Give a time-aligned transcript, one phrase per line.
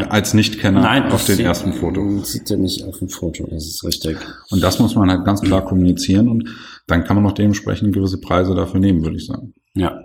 [0.00, 0.10] Nein.
[0.10, 2.18] als Nichtkenner Nein, auf den sieht- ersten Foto.
[2.24, 4.16] Sieht er nicht auf dem Foto, das ist richtig.
[4.50, 6.48] Und das muss man halt ganz klar kommunizieren und
[6.86, 9.54] dann kann man auch dementsprechend gewisse Preise dafür nehmen, würde ich sagen.
[9.74, 10.00] Ja.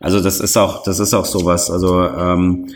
[0.00, 1.70] Also das ist auch, das ist auch sowas.
[1.70, 2.66] Also ähm,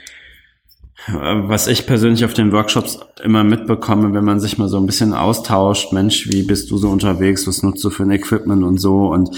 [1.06, 5.12] was ich persönlich auf den Workshops immer mitbekomme, wenn man sich mal so ein bisschen
[5.12, 9.08] austauscht, Mensch, wie bist du so unterwegs, was nutzt du für ein Equipment und so
[9.08, 9.36] und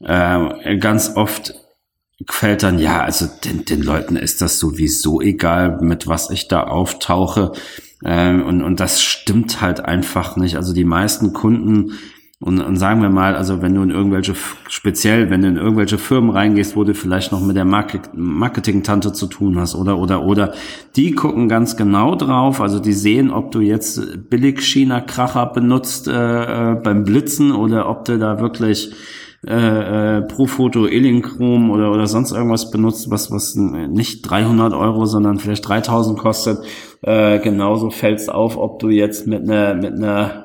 [0.00, 1.54] äh, ganz oft
[2.28, 6.64] fällt dann, ja, also den, den Leuten ist das sowieso egal, mit was ich da
[6.64, 7.52] auftauche.
[8.04, 10.56] Ähm, und, und das stimmt halt einfach nicht.
[10.56, 11.94] Also die meisten Kunden,
[12.44, 14.34] und, und sagen wir mal, also wenn du in irgendwelche,
[14.68, 19.14] speziell, wenn du in irgendwelche Firmen reingehst, wo du vielleicht noch mit der Market, Marketing-Tante
[19.14, 20.52] zu tun hast oder, oder, oder,
[20.94, 26.72] die gucken ganz genau drauf, also die sehen, ob du jetzt billig China-Kracher benutzt äh,
[26.72, 28.92] äh, beim Blitzen oder ob du da wirklich
[29.46, 35.06] äh, äh, pro Foto Elinchrom oder oder sonst irgendwas benutzt, was was nicht 300 Euro,
[35.06, 36.58] sondern vielleicht 3000 kostet.
[37.02, 40.44] Äh, genauso fällt's auf, ob du jetzt mit einer mit einer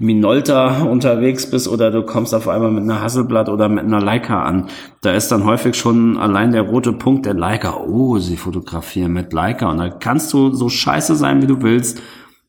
[0.00, 4.42] Minolta unterwegs bist oder du kommst auf einmal mit einer Hasselblatt oder mit einer Leica
[4.42, 4.68] an.
[5.02, 7.76] Da ist dann häufig schon allein der rote Punkt der Leica.
[7.76, 9.70] Oh, sie fotografieren mit Leica.
[9.70, 11.98] Und da kannst du so scheiße sein, wie du willst.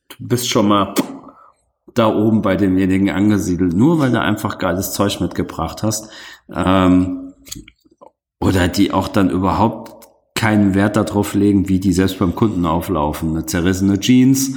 [0.07, 0.93] Du bist schon mal
[1.93, 6.09] da oben bei demjenigen angesiedelt, nur weil du einfach geiles Zeug mitgebracht hast.
[6.53, 7.33] Ähm,
[8.39, 13.31] oder die auch dann überhaupt keinen Wert darauf legen, wie die selbst beim Kunden auflaufen.
[13.31, 14.55] Eine zerrissene Jeans,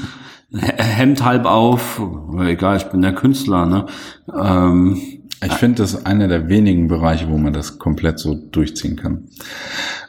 [0.53, 2.01] Hemd halb auf,
[2.41, 3.87] egal, ich bin der Künstler, ne?
[4.33, 5.01] Ähm,
[5.45, 9.29] Ich finde, das ist einer der wenigen Bereiche, wo man das komplett so durchziehen kann.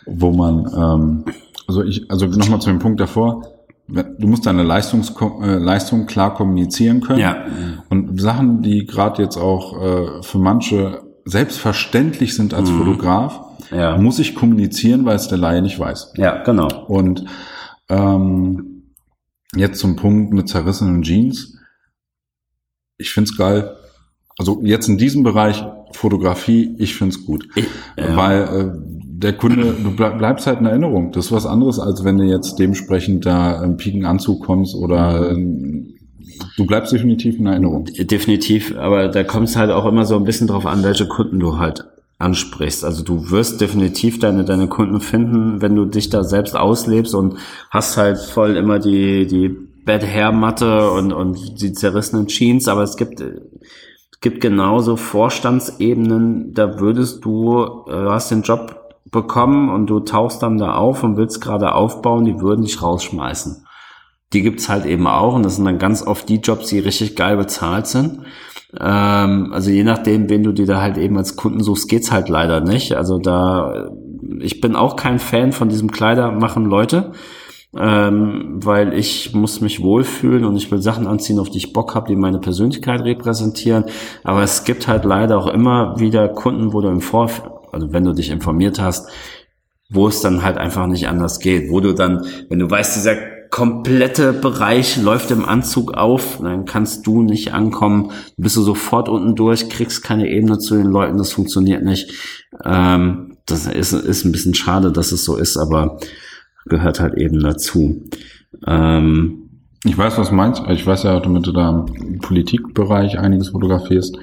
[0.05, 1.25] Wo man, ähm,
[1.67, 3.41] also ich, also nochmal zu dem Punkt davor,
[3.87, 7.19] du musst deine Leistungs äh, Leistung klar kommunizieren können.
[7.19, 7.45] Ja.
[7.89, 13.41] Und Sachen, die gerade jetzt auch äh, für manche selbstverständlich sind als Fotograf,
[13.71, 13.97] Ja.
[13.97, 16.13] muss ich kommunizieren, weil es der Laie nicht weiß.
[16.17, 16.67] ja, genau.
[16.87, 17.25] Und
[17.89, 18.83] ähm,
[19.55, 21.57] jetzt zum Punkt mit zerrissenen Jeans.
[22.97, 23.75] Ich find's geil.
[24.37, 27.47] Also jetzt in diesem Bereich Fotografie, ich find's gut.
[27.55, 27.65] Ich,
[27.97, 28.15] ja.
[28.15, 31.11] Weil äh, der Kunde, du bleib, bleibst halt in Erinnerung.
[31.11, 35.95] Das ist was anderes, als wenn du jetzt dementsprechend da im Pikenanzug kommst oder ähm,
[36.57, 37.85] du bleibst definitiv in Erinnerung.
[37.85, 41.39] Definitiv, aber da kommt es halt auch immer so ein bisschen drauf an, welche Kunden
[41.39, 41.85] du halt
[42.17, 42.83] ansprichst.
[42.83, 47.35] Also du wirst definitiv deine, deine Kunden finden, wenn du dich da selbst auslebst und
[47.71, 49.49] hast halt voll immer die, die
[49.85, 53.23] Bad Hair Matte und, und die zerrissenen Jeans, aber es gibt,
[54.19, 60.43] gibt genauso Vorstandsebenen, da würdest du, äh, du hast den Job bekommen und du tauchst
[60.43, 63.65] dann da auf und willst gerade aufbauen, die würden dich rausschmeißen
[64.35, 67.15] die gibt's halt eben auch und das sind dann ganz oft die Jobs, die richtig
[67.15, 68.19] geil bezahlt sind.
[68.79, 72.27] Ähm, also je nachdem, wen du dir da halt eben als Kunden suchst, geht's halt
[72.27, 72.93] leider nicht.
[72.93, 73.89] Also da,
[74.39, 77.13] ich bin auch kein Fan von diesem Kleider machen Leute,
[77.77, 81.95] ähm, weil ich muss mich wohlfühlen und ich will Sachen anziehen, auf die ich Bock
[81.95, 83.85] habe, die meine Persönlichkeit repräsentieren.
[84.25, 88.03] Aber es gibt halt leider auch immer wieder Kunden, wo du im Vorfeld, also wenn
[88.03, 89.09] du dich informiert hast,
[89.89, 93.15] wo es dann halt einfach nicht anders geht, wo du dann, wenn du weißt, dieser
[93.51, 99.35] komplette Bereich läuft im Anzug auf, dann kannst du nicht ankommen, bist du sofort unten
[99.35, 102.11] durch, kriegst keine Ebene zu den Leuten, das funktioniert nicht.
[102.65, 105.99] Ähm, das ist, ist ein bisschen schade, dass es so ist, aber
[106.65, 108.03] gehört halt eben dazu.
[108.65, 109.41] Ähm,
[109.85, 110.63] Ich weiß, was du meinst.
[110.69, 114.17] Ich weiß ja, damit du da im Politikbereich einiges fotografierst.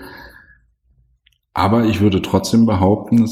[1.54, 3.28] Aber ich würde trotzdem behaupten,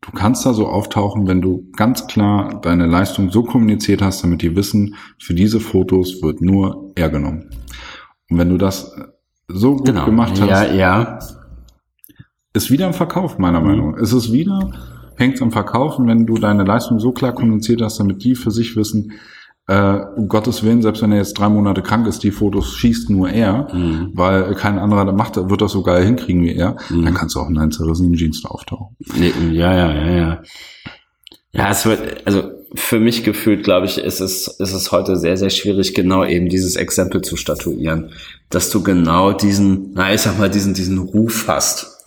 [0.00, 4.42] du kannst da so auftauchen, wenn du ganz klar deine Leistung so kommuniziert hast, damit
[4.42, 7.50] die wissen, für diese Fotos wird nur er genommen.
[8.30, 8.94] Und wenn du das
[9.48, 10.04] so gut genau.
[10.04, 11.18] gemacht hast, Ja, ja.
[12.52, 13.98] ist wieder im Verkauf, meiner Meinung nach.
[13.98, 14.70] Es ist wieder,
[15.16, 18.76] hängt am Verkaufen, wenn du deine Leistung so klar kommuniziert hast, damit die für sich
[18.76, 19.12] wissen,
[19.68, 23.10] äh, um Gottes Willen, selbst wenn er jetzt drei Monate krank ist, die Fotos schießt
[23.10, 24.10] nur er, Mhm.
[24.14, 27.40] weil kein anderer das macht, wird das so geil hinkriegen wie er, dann kannst du
[27.40, 28.96] auch in deinen zerrissenen Jeans da auftauchen.
[29.52, 30.42] Ja, ja, ja, ja.
[31.52, 35.36] Ja, es wird, also für mich gefühlt, glaube ich, ist es, ist es heute sehr,
[35.38, 38.10] sehr schwierig, genau eben dieses Exempel zu statuieren.
[38.50, 42.04] Dass du genau diesen, na, ich sag mal, diesen, diesen Ruf hast.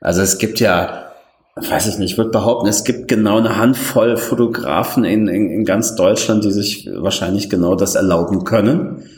[0.00, 1.11] Also es gibt ja,
[1.54, 5.64] weiß ich nicht, ich würde behaupten, es gibt genau eine Handvoll Fotografen in, in, in
[5.64, 9.08] ganz Deutschland, die sich wahrscheinlich genau das erlauben können.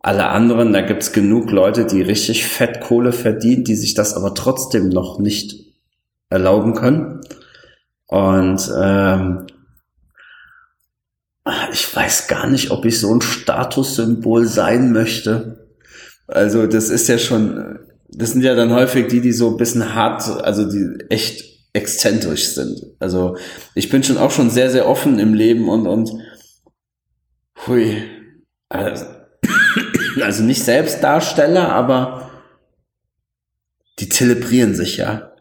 [0.00, 4.88] Alle anderen, da gibt's genug Leute, die richtig Fettkohle verdienen, die sich das aber trotzdem
[4.88, 5.72] noch nicht
[6.28, 7.20] erlauben können.
[8.06, 9.46] Und ähm,
[11.72, 15.66] ich weiß gar nicht, ob ich so ein Statussymbol sein möchte.
[16.26, 17.78] Also das ist ja schon,
[18.14, 22.54] das sind ja dann häufig die, die so ein bisschen hart, also die echt exzentrisch
[22.54, 22.80] sind.
[22.98, 23.36] Also
[23.74, 26.12] ich bin schon auch schon sehr, sehr offen im Leben und, und
[27.66, 28.02] Hui.
[28.68, 29.06] Also,
[30.22, 32.30] also nicht Selbstdarsteller, aber
[33.98, 35.32] die zelebrieren sich ja.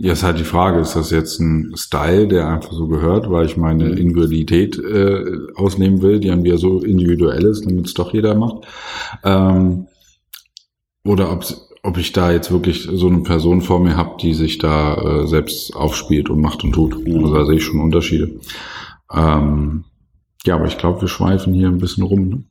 [0.00, 3.46] Ja, ist halt die Frage, ist das jetzt ein Style, der einfach so gehört, weil
[3.46, 3.96] ich meine Mhm.
[3.96, 5.24] Individualität äh,
[5.56, 8.64] ausnehmen will, die dann wieder so individuell ist, damit es doch jeder macht.
[9.24, 9.88] Ähm,
[11.04, 11.44] oder ob,
[11.88, 15.26] ob ich da jetzt wirklich so eine Person vor mir habe, die sich da äh,
[15.26, 17.06] selbst aufspielt und macht und tut.
[17.06, 17.24] Mhm.
[17.24, 18.30] Also da sehe ich schon Unterschiede.
[19.12, 19.84] Ähm,
[20.44, 22.28] ja, aber ich glaube, wir schweifen hier ein bisschen rum.
[22.28, 22.44] Ne?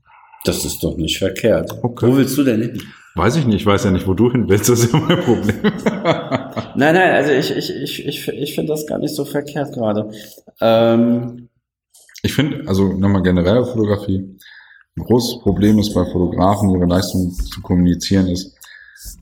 [0.43, 1.71] Das ist doch nicht verkehrt.
[1.83, 2.07] Okay.
[2.07, 2.81] Wo willst du denn hin?
[3.15, 5.19] Weiß ich nicht, ich weiß ja nicht, wo du hin willst, das ist ja mein
[5.23, 5.55] Problem.
[6.75, 10.11] Nein, nein, also ich, ich, ich, ich, ich finde das gar nicht so verkehrt gerade.
[10.61, 11.49] Ähm,
[12.21, 14.37] Ich finde, also nochmal generell Fotografie,
[14.97, 18.56] ein großes Problem ist bei Fotografen, ihre Leistung zu kommunizieren ist,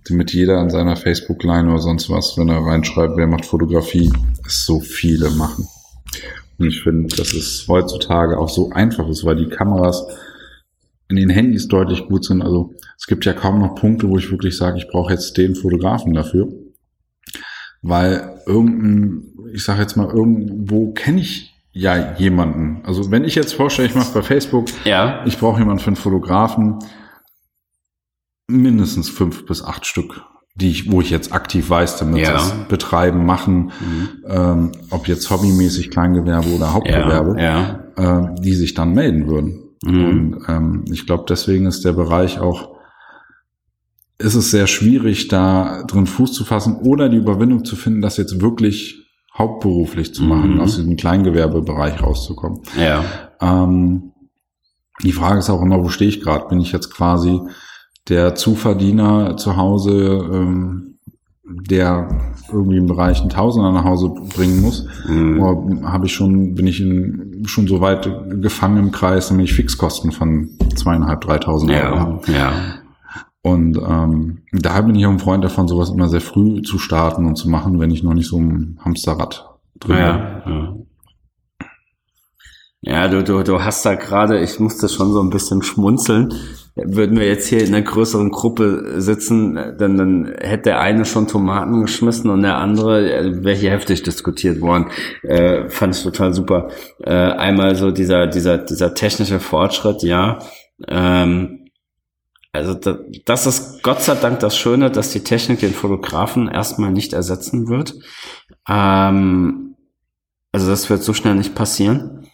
[0.08, 4.12] damit jeder an seiner Facebook-Line oder sonst was, wenn er reinschreibt, wer macht Fotografie,
[4.46, 5.68] es so viele machen.
[6.58, 10.06] Und ich finde, dass es heutzutage auch so einfach ist, weil die Kameras
[11.10, 12.42] in den Handys deutlich gut sind.
[12.42, 15.56] Also es gibt ja kaum noch Punkte, wo ich wirklich sage, ich brauche jetzt den
[15.56, 16.48] Fotografen dafür.
[17.82, 22.82] Weil irgendein, ich sage jetzt mal, irgendwo kenne ich ja jemanden.
[22.86, 25.24] Also wenn ich jetzt vorstelle, ich mache bei Facebook, ja.
[25.26, 26.80] ich brauche jemanden für einen Fotografen,
[28.48, 30.22] mindestens fünf bis acht Stück,
[30.56, 32.34] die ich, wo ich jetzt aktiv weiß, damit Ja.
[32.34, 34.10] das betreiben, machen, Mhm.
[34.28, 38.22] ähm, ob jetzt hobbymäßig Kleingewerbe oder Hauptgewerbe, Ja, ja.
[38.32, 39.64] äh, die sich dann melden würden.
[39.84, 40.06] Mhm.
[40.06, 42.76] Und ähm, ich glaube, deswegen ist der Bereich auch,
[44.18, 48.16] ist es sehr schwierig, da drin Fuß zu fassen oder die Überwindung zu finden, das
[48.18, 49.02] jetzt wirklich
[49.38, 50.62] hauptberuflich zu machen, Mhm.
[50.62, 52.62] aus diesem Kleingewerbebereich rauszukommen.
[52.80, 53.04] Ja.
[53.42, 54.14] Ähm,
[55.04, 56.48] die Frage ist auch immer, wo stehe ich gerade?
[56.48, 57.42] Bin ich jetzt quasi
[58.08, 60.98] der Zuverdiener zu Hause, ähm,
[61.44, 62.10] der
[62.52, 64.88] irgendwie im Bereich einen Tausender nach Hause bringen muss?
[65.08, 65.86] Mhm.
[65.86, 68.10] Habe ich schon, bin ich in, schon so weit
[68.42, 72.32] gefangen im Kreis, damit ich Fixkosten von zweieinhalb, dreitausend Euro habe?
[72.32, 72.52] Ja.
[73.42, 77.26] Und ähm, daher bin ich auch ein Freund davon, sowas immer sehr früh zu starten
[77.28, 79.48] und zu machen, wenn ich noch nicht so im Hamsterrad
[79.80, 80.06] drin bin.
[80.06, 80.76] Ja, ja.
[82.82, 86.34] Ja, du, du, du hast da gerade, ich musste schon so ein bisschen schmunzeln.
[86.76, 91.28] Würden wir jetzt hier in einer größeren Gruppe sitzen, dann, dann hätte der eine schon
[91.28, 94.88] Tomaten geschmissen und der andere äh, wäre hier heftig diskutiert worden.
[95.24, 96.70] Äh, fand ich total super.
[97.00, 100.40] Äh, einmal so dieser, dieser, dieser technische Fortschritt, ja.
[100.90, 101.70] Ähm,
[102.52, 106.92] also da, das ist Gott sei Dank das Schöne, dass die Technik den Fotografen erstmal
[106.92, 107.96] nicht ersetzen wird.
[108.68, 109.76] Ähm,
[110.52, 112.28] also das wird so schnell nicht passieren.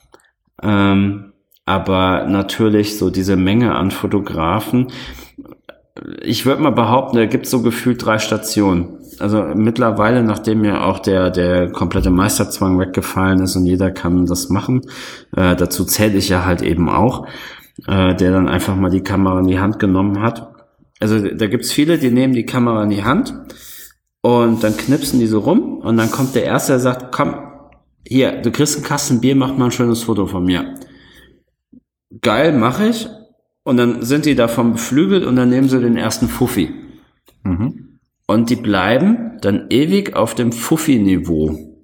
[0.61, 1.30] Ähm,
[1.71, 4.87] aber natürlich so diese Menge an Fotografen.
[6.21, 8.97] Ich würde mal behaupten, da gibt es so gefühlt drei Stationen.
[9.19, 14.49] Also mittlerweile, nachdem ja auch der, der komplette Meisterzwang weggefallen ist und jeder kann das
[14.49, 14.81] machen,
[15.37, 17.25] äh, dazu zähle ich ja halt eben auch,
[17.87, 20.51] äh, der dann einfach mal die Kamera in die Hand genommen hat.
[20.99, 23.33] Also da gibt's viele, die nehmen die Kamera in die Hand
[24.21, 27.35] und dann knipsen die so rum und dann kommt der Erste, der sagt, komm,
[28.05, 30.75] hier, du kriegst einen Kasten Bier, mach mal ein schönes Foto von mir.
[32.19, 33.07] Geil, mache ich.
[33.63, 36.73] Und dann sind die davon beflügelt und dann nehmen sie den ersten Fuffi.
[37.43, 37.99] Mhm.
[38.27, 41.77] Und die bleiben dann ewig auf dem Fuffi-Niveau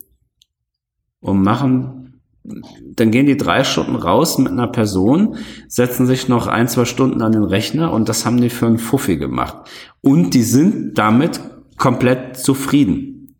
[1.19, 6.67] und machen, dann gehen die drei Stunden raus mit einer Person, setzen sich noch ein,
[6.67, 9.69] zwei Stunden an den Rechner und das haben die für einen Fuffi gemacht.
[10.01, 11.41] Und die sind damit
[11.77, 13.35] komplett zufrieden.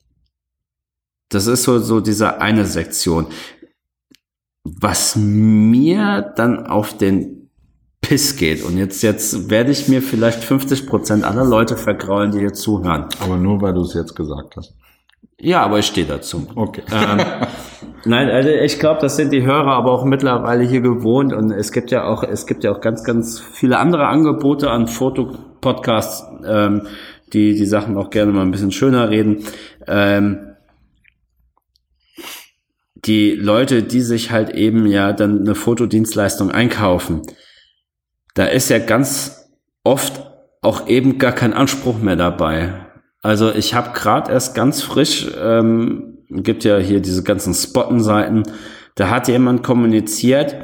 [1.30, 3.28] Das ist so, so diese eine Sektion.
[4.80, 7.50] Was mir dann auf den
[8.02, 8.64] Piss geht.
[8.64, 13.06] Und jetzt, jetzt werde ich mir vielleicht 50 Prozent aller Leute vergraulen, die hier zuhören.
[13.22, 14.76] Aber nur, weil du es jetzt gesagt hast.
[15.40, 16.48] Ja, aber ich stehe dazu.
[16.56, 16.84] Okay.
[16.92, 17.20] Ähm,
[18.06, 21.72] nein, also ich glaube, das sind die Hörer aber auch mittlerweile hier gewohnt und es
[21.72, 26.88] gibt ja auch, es gibt ja auch ganz, ganz viele andere Angebote an Fotopodcasts, ähm,
[27.34, 29.44] die die Sachen auch gerne mal ein bisschen schöner reden.
[29.86, 30.40] Ähm,
[33.08, 37.22] die Leute, die sich halt eben ja dann eine Fotodienstleistung einkaufen,
[38.36, 39.50] da ist ja ganz
[39.84, 40.22] oft
[40.62, 42.74] auch eben gar kein Anspruch mehr dabei.
[43.22, 48.44] Also ich habe gerade erst ganz frisch, ähm, gibt ja hier diese ganzen Spottenseiten,
[48.96, 50.56] da hat jemand kommuniziert,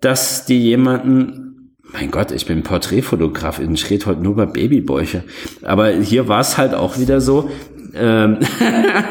[0.00, 5.22] dass die jemanden, mein Gott, ich bin Porträtfotograf, ich rede heute nur über Babybäuche,
[5.62, 7.50] aber hier war es halt auch wieder so,
[7.94, 8.38] ähm,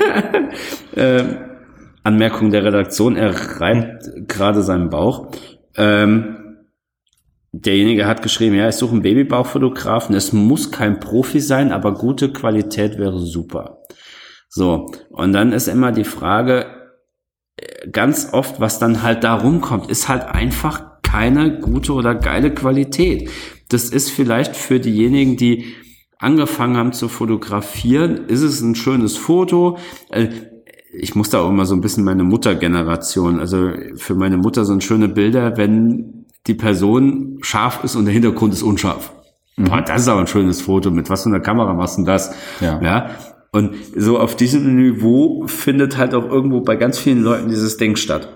[0.96, 1.38] ähm,
[2.04, 5.32] Anmerkung der Redaktion, er reibt gerade seinen Bauch.
[5.76, 6.38] Ähm,
[7.52, 10.16] derjenige hat geschrieben, ja, ich suche einen Babybauchfotografen.
[10.16, 13.80] Es muss kein Profi sein, aber gute Qualität wäre super.
[14.50, 16.66] So, und dann ist immer die Frage,
[17.56, 22.54] äh, ganz oft, was dann halt da rumkommt, ist halt einfach keine gute oder geile
[22.54, 23.30] Qualität.
[23.70, 25.76] Das ist vielleicht für diejenigen, die
[26.18, 29.78] angefangen haben zu fotografieren, ist es ein schönes Foto.
[30.94, 34.84] Ich muss da auch immer so ein bisschen meine Muttergeneration, also für meine Mutter sind
[34.84, 39.14] schöne Bilder, wenn die Person scharf ist und der Hintergrund ist unscharf.
[39.56, 39.66] Mhm.
[39.66, 40.92] Boah, das ist aber ein schönes Foto.
[40.92, 42.34] Mit was für einer Kamera machst du das?
[42.60, 42.82] Ja.
[42.82, 43.10] ja.
[43.52, 47.96] Und so auf diesem Niveau findet halt auch irgendwo bei ganz vielen Leuten dieses Ding
[47.96, 48.30] statt.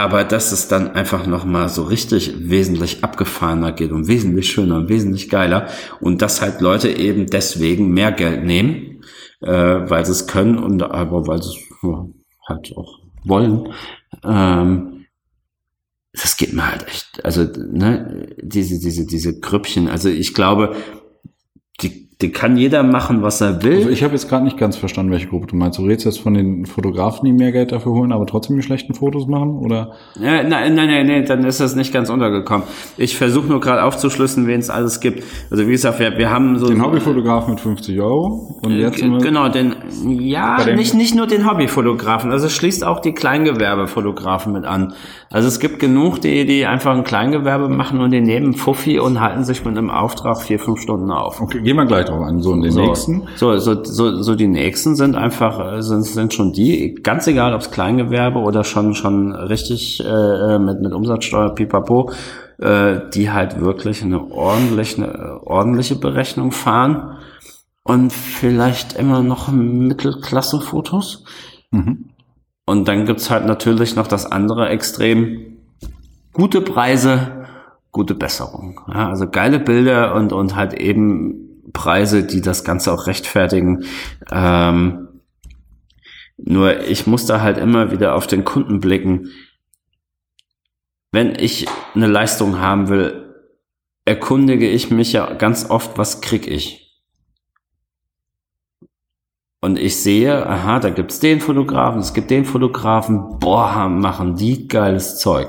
[0.00, 4.88] Aber dass es dann einfach nochmal so richtig wesentlich abgefahrener geht und wesentlich schöner und
[4.88, 5.66] wesentlich geiler
[6.00, 9.02] und dass halt Leute eben deswegen mehr Geld nehmen,
[9.40, 9.48] äh,
[9.90, 12.06] weil sie es können und aber weil sie es ja,
[12.48, 13.72] halt auch wollen.
[14.24, 15.06] Ähm,
[16.12, 19.88] das geht mir halt echt, also ne, diese diese diese Grüppchen.
[19.88, 20.74] Also ich glaube,
[22.20, 23.76] den kann jeder machen, was er will.
[23.76, 25.78] Also ich habe jetzt gerade nicht ganz verstanden, welche Gruppe du meinst.
[25.78, 28.92] Du redest jetzt von den Fotografen, die mehr Geld dafür holen, aber trotzdem die schlechten
[28.92, 29.92] Fotos machen, oder?
[30.16, 32.66] Ja, nein, nein, nein, nein, dann ist das nicht ganz untergekommen.
[32.96, 35.22] Ich versuche nur gerade aufzuschlüssen, wen es alles gibt.
[35.48, 39.18] Also wie gesagt, wir, wir haben so den Hobbyfotografen mit 50 Euro und jetzt äh,
[39.18, 39.76] genau den
[40.08, 42.32] ja nicht nicht nur den Hobbyfotografen.
[42.32, 44.92] Also es schließt auch die Kleingewerbefotografen mit an.
[45.30, 49.20] Also es gibt genug, die die einfach ein Kleingewerbe machen und die nehmen Fuffi und
[49.20, 51.40] halten sich mit einem Auftrag vier fünf Stunden auf.
[51.40, 52.40] Okay, gehen wir gleich drauf an.
[52.40, 53.28] So, und den so, nächsten?
[53.36, 57.54] So, so, so, so die nächsten sind einfach, äh, sind, sind schon die, ganz egal,
[57.54, 62.10] ob es Kleingewerbe oder schon, schon richtig äh, mit, mit Umsatzsteuer, pipapo,
[62.58, 67.18] äh, die halt wirklich eine ordentliche, eine ordentliche Berechnung fahren
[67.84, 71.24] und vielleicht immer noch Mittelklassenfotos.
[71.70, 72.10] Mhm.
[72.66, 75.56] Und dann gibt's halt natürlich noch das andere Extrem.
[76.34, 77.46] Gute Preise,
[77.92, 78.80] gute Besserung.
[78.92, 81.47] Ja, also geile Bilder und, und halt eben
[81.78, 83.84] Preise, die das Ganze auch rechtfertigen.
[84.32, 85.20] Ähm,
[86.36, 89.30] nur ich muss da halt immer wieder auf den Kunden blicken.
[91.12, 93.32] Wenn ich eine Leistung haben will,
[94.04, 97.00] erkundige ich mich ja ganz oft, was krieg ich?
[99.60, 104.66] Und ich sehe, aha, da gibt's den Fotografen, es gibt den Fotografen, boah, machen die
[104.66, 105.48] geiles Zeug.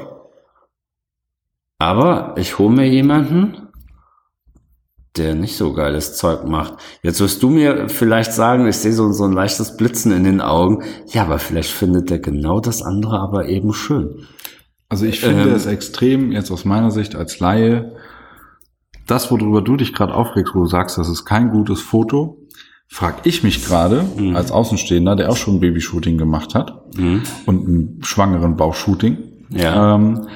[1.79, 3.68] Aber ich hole mir jemanden,
[5.19, 6.75] der nicht so geiles Zeug macht.
[7.03, 10.41] Jetzt wirst du mir vielleicht sagen, ich sehe so, so ein leichtes Blitzen in den
[10.41, 10.83] Augen.
[11.07, 14.25] Ja, aber vielleicht findet er genau das andere aber eben schön.
[14.87, 17.95] Also ich finde ähm, es extrem, jetzt aus meiner Sicht als Laie,
[19.05, 22.47] das, worüber du dich gerade aufregst, wo du sagst, das ist kein gutes Foto,
[22.87, 24.35] frag ich mich gerade mhm.
[24.35, 27.21] als Außenstehender, der auch schon ein Babyshooting gemacht hat mhm.
[27.45, 29.17] und ein schwangeren Bauchshooting.
[29.49, 29.95] Ja.
[29.95, 30.27] Ähm,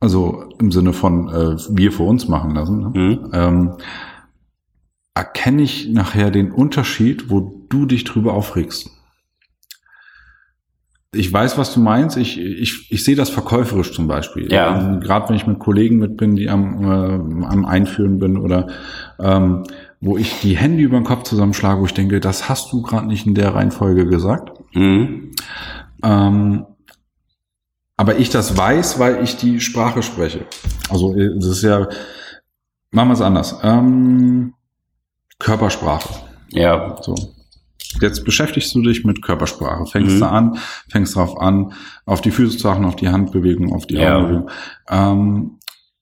[0.00, 2.78] also im Sinne von äh, wir für uns machen lassen.
[2.78, 2.90] Ne?
[2.94, 3.30] Mhm.
[3.32, 3.72] Ähm,
[5.18, 8.88] erkenne ich nachher den Unterschied, wo du dich drüber aufregst.
[11.12, 12.16] Ich weiß, was du meinst.
[12.16, 14.52] Ich, ich, ich sehe das verkäuferisch zum Beispiel.
[14.52, 14.78] Ja.
[14.78, 18.68] Ähm, Gerade wenn ich mit Kollegen mit bin, die am, äh, am Einführen bin oder
[19.18, 19.64] ähm,
[20.00, 23.08] wo ich die Hände über den Kopf zusammenschlage, wo ich denke, das hast du gerade
[23.08, 24.52] nicht in der Reihenfolge gesagt.
[24.74, 25.32] Mhm.
[26.04, 26.64] Ähm,
[27.96, 30.46] aber ich das weiß, weil ich die Sprache spreche.
[30.90, 31.88] Also es ist ja,
[32.92, 33.58] machen wir es anders.
[33.64, 34.54] Ähm,
[35.38, 36.14] Körpersprache.
[36.50, 36.96] Ja.
[37.02, 37.14] So.
[38.00, 39.86] Jetzt beschäftigst du dich mit Körpersprache.
[39.86, 40.20] Fängst mhm.
[40.20, 40.58] da an,
[40.90, 41.72] fängst drauf an,
[42.04, 44.16] auf die Füße zu achten, auf die Handbewegung, auf die ja.
[44.16, 44.50] Augenbewegung.
[44.90, 45.58] Ähm,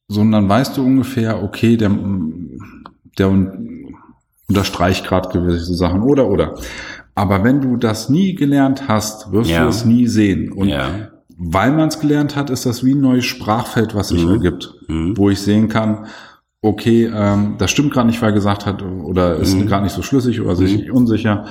[0.08, 1.90] so, und dann weißt du ungefähr, okay, der,
[3.18, 3.48] der
[4.48, 6.54] unterstreicht gerade gewisse Sachen oder, oder.
[7.14, 9.62] Aber wenn du das nie gelernt hast, wirst ja.
[9.62, 10.52] du es nie sehen.
[10.52, 11.08] Und ja.
[11.36, 14.32] weil man es gelernt hat, ist das wie ein neues Sprachfeld, was sich mhm.
[14.32, 15.16] ergibt, mhm.
[15.16, 16.06] wo ich sehen kann,
[16.66, 19.66] okay, ähm, das stimmt gerade nicht, weil er gesagt hat, oder ist mhm.
[19.66, 20.94] gerade nicht so schlüssig oder sich mhm.
[20.94, 21.46] unsicher.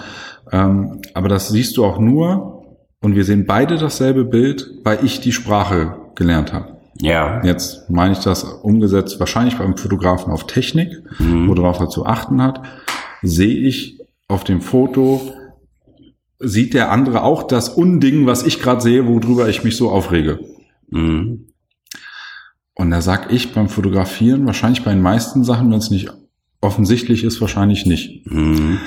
[0.52, 2.64] Ähm, aber das siehst du auch nur,
[3.02, 6.78] und wir sehen beide dasselbe Bild, weil ich die Sprache gelernt habe.
[7.00, 7.44] Ja.
[7.44, 11.48] Jetzt meine ich das umgesetzt, wahrscheinlich beim Fotografen auf Technik, mhm.
[11.48, 12.62] worauf er zu achten hat,
[13.22, 15.22] sehe ich auf dem Foto,
[16.40, 20.40] sieht der andere auch das Unding, was ich gerade sehe, worüber ich mich so aufrege.
[20.90, 21.48] Mhm.
[22.76, 26.12] Und da sag ich beim Fotografieren, wahrscheinlich bei den meisten Sachen, wenn es nicht
[26.62, 28.30] offensichtlich ist, wahrscheinlich nicht.
[28.30, 28.80] Mhm.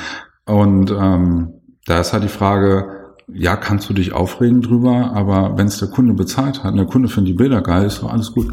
[0.45, 1.55] Und ähm,
[1.87, 5.89] da ist halt die Frage, ja, kannst du dich aufregen drüber, aber wenn es der
[5.89, 8.49] Kunde bezahlt hat und der Kunde findet die Bilder geil, ist doch alles gut.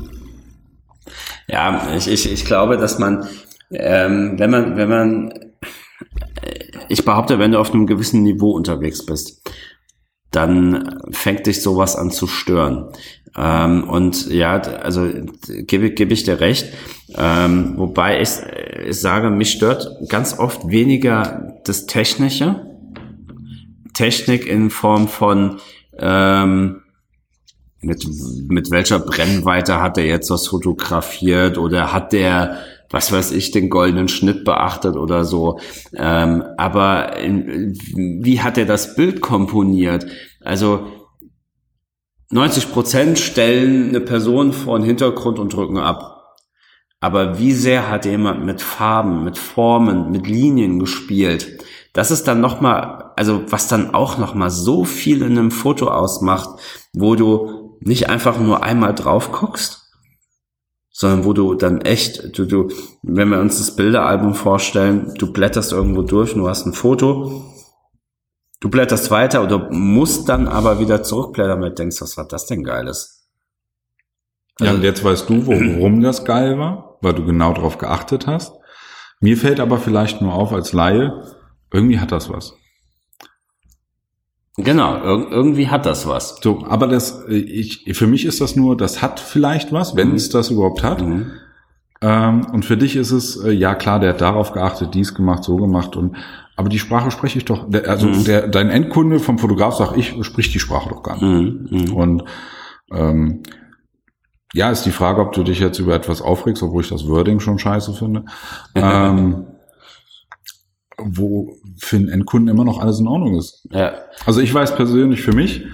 [1.47, 3.27] Ja, ich, ich, ich glaube, dass man,
[3.71, 5.33] ähm, wenn man, wenn man,
[6.89, 9.49] ich behaupte, wenn du auf einem gewissen Niveau unterwegs bist,
[10.31, 12.89] dann fängt dich sowas an zu stören.
[13.37, 15.09] Ähm, und ja, also
[15.47, 16.67] gebe, gebe ich dir recht.
[17.17, 18.29] Ähm, wobei ich,
[18.87, 22.65] ich sage, mich stört ganz oft weniger das Technische.
[23.93, 25.57] Technik in Form von,
[25.97, 26.81] ähm,
[27.81, 28.05] mit,
[28.47, 32.57] mit welcher Brennweite hat er jetzt was fotografiert oder hat der,
[32.89, 35.59] was weiß ich, den goldenen Schnitt beachtet oder so.
[35.95, 40.05] Ähm, aber in, wie hat er das Bild komponiert?
[40.41, 40.87] Also
[42.31, 46.35] 90 Prozent stellen eine Person vor den Hintergrund und drücken ab.
[46.99, 51.63] Aber wie sehr hat jemand mit Farben, mit Formen, mit Linien gespielt?
[51.93, 56.49] Das ist dann nochmal, also was dann auch nochmal so viel in einem Foto ausmacht,
[56.93, 59.91] wo du nicht einfach nur einmal drauf guckst,
[60.91, 62.69] sondern wo du dann echt, du, du,
[63.03, 67.45] wenn wir uns das Bilderalbum vorstellen, du blätterst irgendwo durch, du hast ein Foto,
[68.59, 72.63] du blätterst weiter oder musst dann aber wieder zurückblättern und denkst, was war das denn
[72.63, 73.27] Geiles?
[74.59, 78.53] Ja, und jetzt weißt du, warum das geil war weil du genau darauf geachtet hast.
[79.21, 81.23] Mir fällt aber vielleicht nur auf als Laie,
[81.71, 82.53] irgendwie hat das was.
[84.57, 86.37] Genau, ir irgendwie hat das was.
[86.41, 90.09] So, aber das, äh, ich, für mich ist das nur, das hat vielleicht was, wenn
[90.09, 90.15] mhm.
[90.15, 91.01] es das überhaupt hat.
[91.01, 91.31] Mhm.
[92.01, 95.43] Ähm, und für dich ist es, äh, ja klar, der hat darauf geachtet, dies gemacht,
[95.43, 96.15] so gemacht und
[96.55, 98.23] aber die Sprache spreche ich doch, der, also mhm.
[98.23, 101.71] der, dein Endkunde vom Fotograf sagt, ich spricht die Sprache doch gar nicht.
[101.71, 101.79] Mhm.
[101.79, 101.93] Mhm.
[101.93, 102.23] Und
[102.91, 103.43] ähm,
[104.53, 107.39] ja, ist die Frage, ob du dich jetzt über etwas aufregst, obwohl ich das Wording
[107.39, 108.25] schon scheiße finde.
[108.75, 109.47] ähm,
[110.97, 113.67] wo für einen Endkunden immer noch alles in Ordnung ist.
[113.71, 113.95] Ja.
[114.25, 115.65] Also ich weiß persönlich für mich,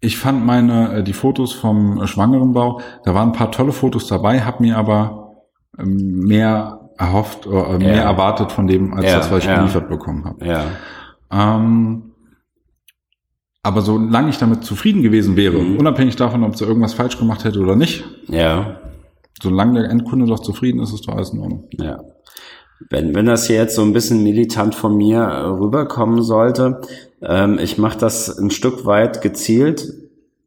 [0.00, 4.42] ich fand meine äh, die Fotos vom Schwangerenbau, da waren ein paar tolle Fotos dabei,
[4.42, 5.36] habe mir aber
[5.78, 8.02] ähm, mehr erhofft, oder äh, mehr ja.
[8.02, 9.56] erwartet von dem, als ja, das, was ich ja.
[9.56, 10.46] geliefert bekommen habe.
[10.46, 10.64] Ja.
[11.30, 12.12] Ähm,
[13.62, 15.78] aber solange ich damit zufrieden gewesen wäre, mhm.
[15.78, 18.80] unabhängig davon, ob sie irgendwas falsch gemacht hätte oder nicht, ja.
[19.40, 21.68] solange der Endkunde doch zufrieden ist, ist doch alles in Ordnung.
[21.72, 22.00] Ja.
[22.90, 26.80] Wenn, wenn das hier jetzt so ein bisschen militant von mir äh, rüberkommen sollte,
[27.22, 29.92] ähm, ich mache das ein Stück weit gezielt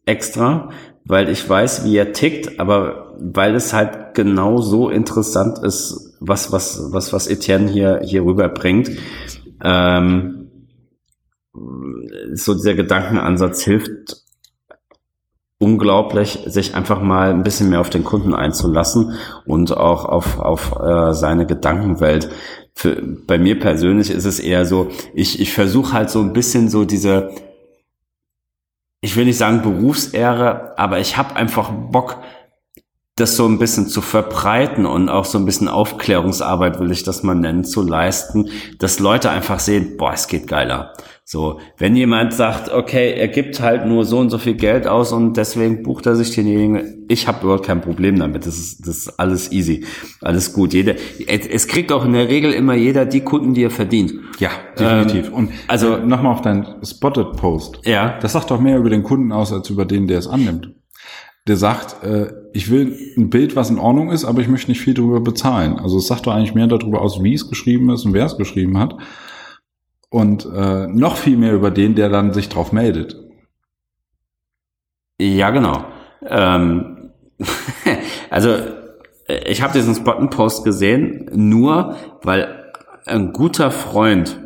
[0.06, 0.70] extra,
[1.06, 6.52] weil ich weiß, wie er tickt, aber weil es halt genau so interessant ist, was,
[6.52, 8.92] was, was, was Etienne hier, hier rüberbringt.
[9.64, 10.52] Ähm,
[12.34, 14.26] so dieser Gedankenansatz hilft
[15.58, 19.14] unglaublich, sich einfach mal ein bisschen mehr auf den Kunden einzulassen
[19.46, 22.30] und auch auf, auf äh, seine Gedankenwelt.
[22.74, 26.70] Für, bei mir persönlich ist es eher so, ich, ich versuche halt so ein bisschen
[26.70, 27.32] so diese,
[29.00, 32.18] ich will nicht sagen Berufsehre, aber ich habe einfach Bock,
[33.18, 37.24] das so ein bisschen zu verbreiten und auch so ein bisschen Aufklärungsarbeit, will ich das
[37.24, 40.92] mal nennen, zu leisten, dass Leute einfach sehen, boah, es geht geiler.
[41.24, 45.14] So, wenn jemand sagt, okay, er gibt halt nur so und so viel Geld aus
[45.14, 48.46] und deswegen bucht er sich denjenigen, ich habe überhaupt kein Problem damit.
[48.46, 49.86] Das ist, das ist alles easy,
[50.22, 50.74] alles gut.
[50.74, 54.14] Jeder, es kriegt auch in der Regel immer jeder die Kunden, die er verdient.
[54.40, 55.28] Ja, definitiv.
[55.28, 57.80] Ähm, und also äh, nochmal auf dein Spotted Post.
[57.86, 58.20] Ja.
[58.20, 60.70] Das sagt doch mehr über den Kunden aus als über den, der es annimmt.
[61.48, 64.82] Der sagt, äh, ich will ein Bild, was in Ordnung ist, aber ich möchte nicht
[64.82, 65.78] viel darüber bezahlen.
[65.78, 68.38] Also es sagt doch eigentlich mehr darüber aus, wie es geschrieben ist und wer es
[68.38, 68.96] geschrieben hat
[70.10, 73.18] und äh, noch viel mehr über den, der dann sich drauf meldet.
[75.20, 75.86] Ja, genau.
[76.26, 77.12] Ähm,
[78.30, 78.56] also
[79.28, 82.74] ich habe diesen Spottenpost gesehen, nur weil
[83.06, 84.40] ein guter Freund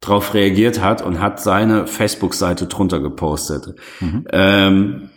[0.00, 3.74] drauf reagiert hat und hat seine Facebook-Seite drunter gepostet.
[4.00, 4.24] Mhm.
[4.32, 5.10] Ähm,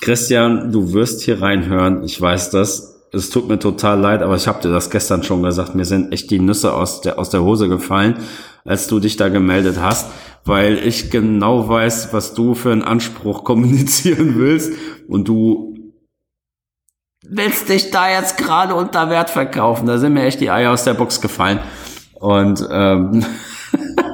[0.00, 2.94] Christian, du wirst hier reinhören, ich weiß das.
[3.12, 5.74] Es tut mir total leid, aber ich habe dir das gestern schon gesagt.
[5.74, 8.16] Mir sind echt die Nüsse aus der, aus der Hose gefallen
[8.66, 10.10] als du dich da gemeldet hast,
[10.44, 14.72] weil ich genau weiß, was du für einen Anspruch kommunizieren willst
[15.08, 15.74] und du
[17.28, 19.86] willst dich da jetzt gerade unter Wert verkaufen.
[19.86, 21.58] Da sind mir echt die Eier aus der Box gefallen.
[22.14, 23.24] Und ähm,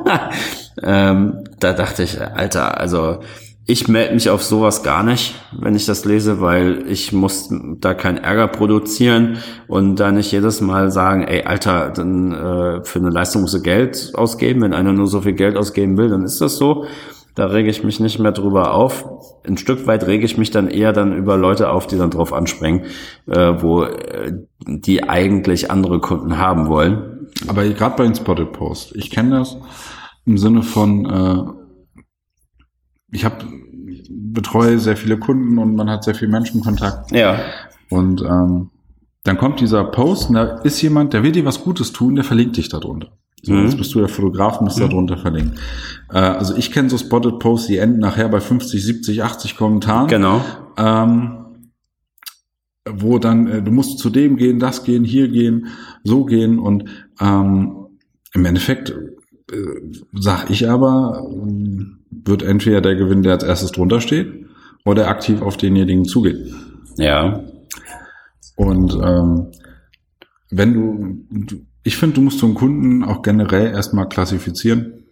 [0.83, 3.21] ähm, da dachte ich, Alter, also
[3.65, 7.49] ich melde mich auf sowas gar nicht, wenn ich das lese, weil ich muss
[7.79, 12.99] da keinen Ärger produzieren und da nicht jedes Mal sagen, ey, Alter, dann äh, für
[12.99, 14.63] eine Leistung musst du Geld ausgeben.
[14.63, 16.87] Wenn einer nur so viel Geld ausgeben will, dann ist das so.
[17.37, 19.07] Da rege ich mich nicht mehr drüber auf.
[19.47, 22.33] Ein Stück weit rege ich mich dann eher dann über Leute auf, die dann drauf
[22.33, 22.83] anspringen,
[23.27, 24.33] äh, wo äh,
[24.67, 27.29] die eigentlich andere Kunden haben wollen.
[27.47, 29.57] Aber gerade bei den Spotted Post, ich kenne das
[30.27, 31.62] im Sinne von äh
[33.13, 33.45] ich habe
[34.33, 37.13] betreue sehr viele Kunden und man hat sehr viel Menschenkontakt.
[37.13, 37.39] Ja.
[37.91, 38.71] Und ähm,
[39.25, 42.25] dann kommt dieser Post und da ist jemand, der will dir was Gutes tun, der
[42.25, 43.13] verlinkt dich darunter.
[43.43, 43.65] So, mhm.
[43.65, 44.89] Jetzt bist du der Fotograf und bist mhm.
[44.89, 45.59] darunter verlinkt.
[46.11, 50.09] Äh, also ich kenne so Spotted Posts, die enden nachher bei 50, 70, 80 Kommentaren.
[50.09, 50.45] Genau.
[50.79, 51.39] Ähm,
[52.89, 55.69] wo dann, äh, du musst zu dem gehen, das gehen, hier gehen,
[56.03, 56.85] so gehen und
[57.21, 57.87] ähm,
[58.33, 59.57] im Endeffekt äh,
[60.13, 64.47] sag ich aber, ähm, wird entweder der gewinnen, der als erstes drunter steht,
[64.85, 66.39] oder aktiv auf denjenigen zugeht.
[66.97, 67.45] Ja.
[68.57, 69.47] Und ähm,
[70.51, 75.05] wenn du, du ich finde, du musst so einen Kunden auch generell erstmal klassifizieren.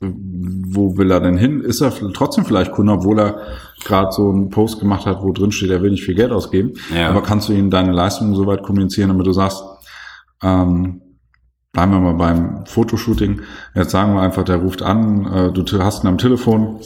[0.00, 1.60] Wo will er denn hin?
[1.60, 3.40] Ist er trotzdem vielleicht Kunde, obwohl er
[3.84, 6.74] gerade so einen Post gemacht hat, wo drin steht, er will nicht viel Geld ausgeben.
[6.94, 7.10] Ja.
[7.10, 9.62] Aber kannst du ihm deine Leistungen so weit kommunizieren, damit du sagst,
[10.42, 11.02] ähm,
[11.72, 13.42] bleiben wir mal beim Fotoshooting.
[13.74, 16.80] Jetzt sagen wir einfach, der ruft an, äh, du hast ihn am Telefon,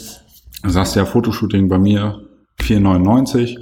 [0.67, 2.21] sagst ja, Fotoshooting bei mir
[2.61, 3.59] 4,99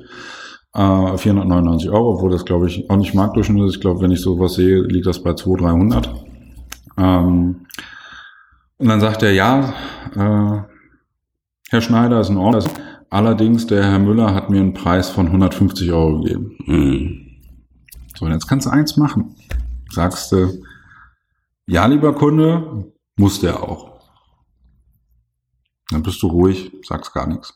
[0.75, 3.77] äh, 499 Euro, obwohl das glaube ich auch nicht Marktdurchschnitt ist.
[3.77, 6.25] Ich glaube, wenn ich sowas sehe, liegt das bei 200, 300.
[6.99, 7.67] Ähm,
[8.79, 9.75] und dann sagt er, ja,
[10.15, 10.63] äh,
[11.71, 12.65] Herr Schneider ist in Ordnung.
[13.11, 16.57] Allerdings, der Herr Müller hat mir einen Preis von 150 Euro gegeben.
[16.67, 17.27] Mhm.
[18.17, 19.35] So, und jetzt kannst du eins machen.
[19.91, 20.63] Sagst du,
[21.71, 24.01] ja, lieber Kunde, muss der auch.
[25.91, 27.55] Dann bist du ruhig, sagst gar nichts.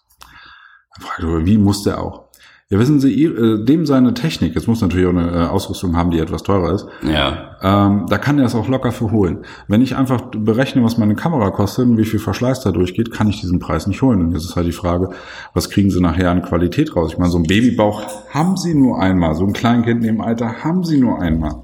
[0.96, 2.24] Dann fragt er, wie muss der auch?
[2.70, 6.11] Ja, wissen Sie, äh, dem seine Technik, jetzt muss natürlich auch eine äh, Ausrüstung haben,
[6.11, 7.57] die etwas teurer ist, Ja.
[7.62, 9.44] ähm, da kann er es auch locker für holen.
[9.68, 13.29] Wenn ich einfach berechne, was meine Kamera kostet und wie viel Verschleiß da durchgeht, kann
[13.29, 14.22] ich diesen Preis nicht holen.
[14.22, 15.11] Und jetzt ist halt die Frage,
[15.53, 17.12] was kriegen Sie nachher an Qualität raus?
[17.12, 20.64] Ich meine, so ein Babybauch haben Sie nur einmal, so ein Kleinkind in dem Alter
[20.64, 21.62] haben Sie nur einmal.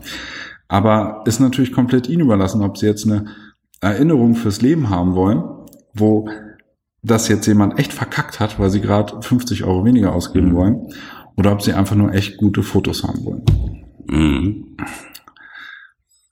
[0.70, 3.26] Aber ist natürlich komplett Ihnen überlassen, ob Sie jetzt eine
[3.80, 5.42] Erinnerung fürs Leben haben wollen,
[5.94, 6.28] wo
[7.02, 10.54] dass jetzt jemand echt verkackt hat, weil sie gerade 50 Euro weniger ausgeben Mhm.
[10.54, 10.86] wollen,
[11.38, 13.42] oder ob sie einfach nur echt gute Fotos haben wollen.
[14.06, 14.76] Mhm.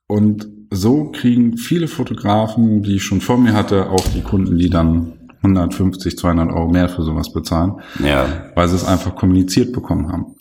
[0.06, 4.68] Und so kriegen viele Fotografen, die ich schon vor mir hatte, auch die Kunden, die
[4.68, 8.26] dann 150, 200 Euro mehr für sowas bezahlen, Ja.
[8.54, 10.34] weil sie es einfach kommuniziert bekommen haben.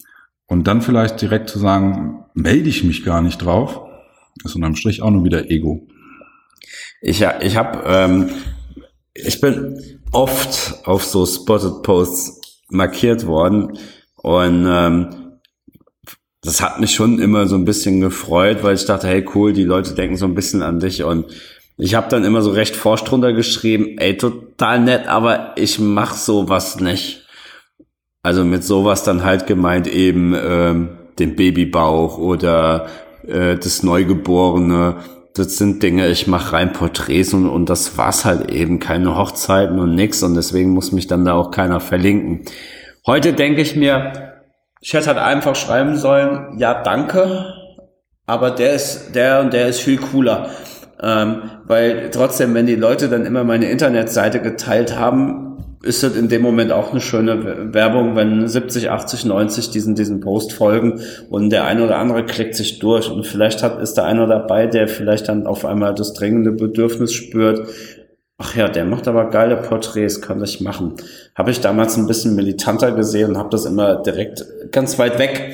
[0.48, 3.80] Und dann vielleicht direkt zu sagen, melde ich mich gar nicht drauf,
[4.44, 5.88] ist unterm Strich auch nur wieder Ego.
[7.02, 8.30] Ich, ich habe, ähm,
[9.14, 13.78] ich bin oft auf so Spotted Posts markiert worden
[14.16, 15.10] und ähm,
[16.42, 19.64] das hat mich schon immer so ein bisschen gefreut, weil ich dachte, hey cool, die
[19.64, 21.26] Leute denken so ein bisschen an dich und
[21.78, 26.16] ich habe dann immer so recht forsch drunter geschrieben, ey total nett, aber ich mach
[26.16, 27.28] sowas nicht.
[28.24, 32.88] Also mit sowas dann halt gemeint eben ähm, den Babybauch oder
[33.28, 34.98] äh, das Neugeborene.
[35.36, 38.80] Das sind Dinge, ich mache rein Porträts und, und das war's halt eben.
[38.80, 42.42] Keine Hochzeiten und nix und deswegen muss mich dann da auch keiner verlinken.
[43.06, 44.34] Heute denke ich mir,
[44.82, 47.54] Chat hat einfach schreiben sollen, ja danke,
[48.26, 50.50] aber der ist, der und der ist viel cooler.
[51.02, 55.57] Ähm, weil trotzdem, wenn die Leute dann immer meine Internetseite geteilt haben,
[55.88, 60.20] ist das in dem Moment auch eine schöne Werbung, wenn 70, 80, 90 diesen, diesen
[60.20, 64.06] Post folgen und der eine oder andere klickt sich durch und vielleicht hat, ist der
[64.06, 67.68] einer dabei, der vielleicht dann auf einmal das drängende Bedürfnis spürt,
[68.38, 70.96] ach ja, der macht aber geile Porträts, kann ich machen.
[71.36, 75.54] Habe ich damals ein bisschen militanter gesehen und habe das immer direkt ganz weit weg.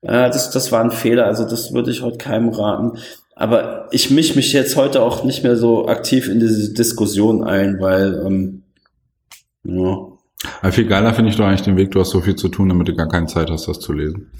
[0.00, 2.98] Äh, das, das war ein Fehler, also das würde ich heute keinem raten.
[3.34, 7.80] Aber ich misch mich jetzt heute auch nicht mehr so aktiv in diese Diskussion ein,
[7.80, 8.61] weil ähm,
[9.64, 10.08] ja.
[10.60, 12.68] Aber viel geiler finde ich doch eigentlich den Weg, du hast so viel zu tun,
[12.68, 14.30] damit du gar keine Zeit hast, das zu lesen.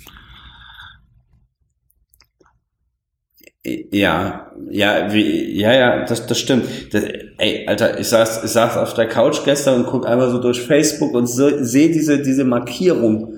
[3.64, 6.64] Ja, ja, wie, ja, ja, das, das stimmt.
[6.92, 7.04] Das,
[7.38, 10.61] ey, Alter, ich saß, ich saß auf der Couch gestern und guck einmal so durch
[10.61, 13.35] Facebook und so, sehe diese, diese Markierung.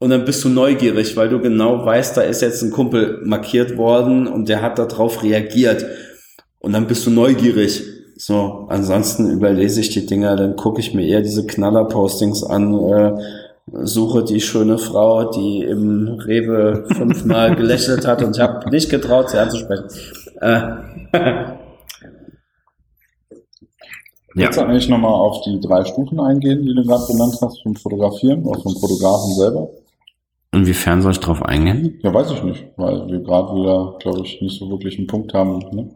[0.00, 3.76] Und dann bist du neugierig, weil du genau weißt, da ist jetzt ein Kumpel markiert
[3.76, 5.86] worden und der hat darauf reagiert.
[6.58, 7.84] Und dann bist du neugierig.
[8.24, 13.14] So, ansonsten überlese ich die Dinger, dann gucke ich mir eher diese Knaller-Postings an, äh,
[13.82, 19.30] suche die schöne Frau, die im Rewe fünfmal gelächelt hat und ich habe nicht getraut,
[19.30, 19.86] sie anzusprechen.
[20.40, 20.62] Äh,
[24.36, 27.74] Willst du eigentlich nochmal auf die drei Stufen eingehen, die du gerade genannt hast, vom
[27.74, 29.68] Fotografieren oder vom Fotografen selber?
[30.52, 31.98] Inwiefern soll ich drauf eingehen?
[32.04, 35.34] Ja, weiß ich nicht, weil wir gerade wieder, glaube ich, nicht so wirklich einen Punkt
[35.34, 35.58] haben.
[35.72, 35.90] Ne?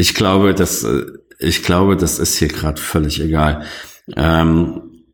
[0.00, 1.04] Ich glaube, das, äh,
[1.38, 3.66] ich glaube, das ist hier gerade völlig egal.
[4.16, 5.04] Ähm,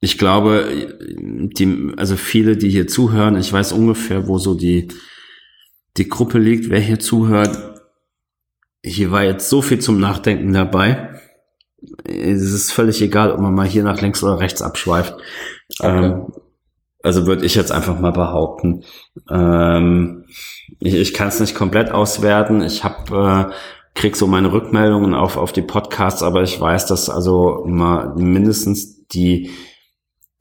[0.00, 4.88] ich glaube, die, also viele, die hier zuhören, ich weiß ungefähr, wo so die,
[5.98, 7.82] die Gruppe liegt, wer hier zuhört.
[8.82, 11.20] Hier war jetzt so viel zum Nachdenken dabei.
[12.04, 15.14] Es ist völlig egal, ob man mal hier nach links oder rechts abschweift.
[15.78, 16.06] Okay.
[16.06, 16.32] Ähm,
[17.04, 18.84] also würde ich jetzt einfach mal behaupten.
[19.30, 20.24] Ähm,
[20.80, 22.62] ich ich kann es nicht komplett auswerten.
[22.62, 23.54] Ich habe äh,
[23.94, 29.06] krieg so meine Rückmeldungen auf auf die Podcasts, aber ich weiß, dass also mal mindestens
[29.08, 29.50] die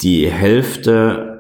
[0.02, 1.34] die Hälfte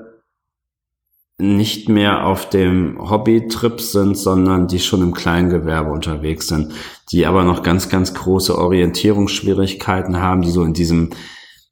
[1.39, 6.73] nicht mehr auf dem Hobby-Trip sind, sondern die schon im Kleingewerbe unterwegs sind,
[7.11, 11.09] die aber noch ganz, ganz große Orientierungsschwierigkeiten haben, die so in diesem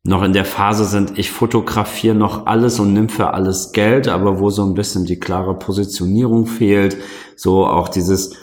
[0.03, 4.39] noch in der Phase sind, ich fotografiere noch alles und nimm für alles Geld, aber
[4.39, 6.97] wo so ein bisschen die klare Positionierung fehlt,
[7.35, 8.35] so auch dieses,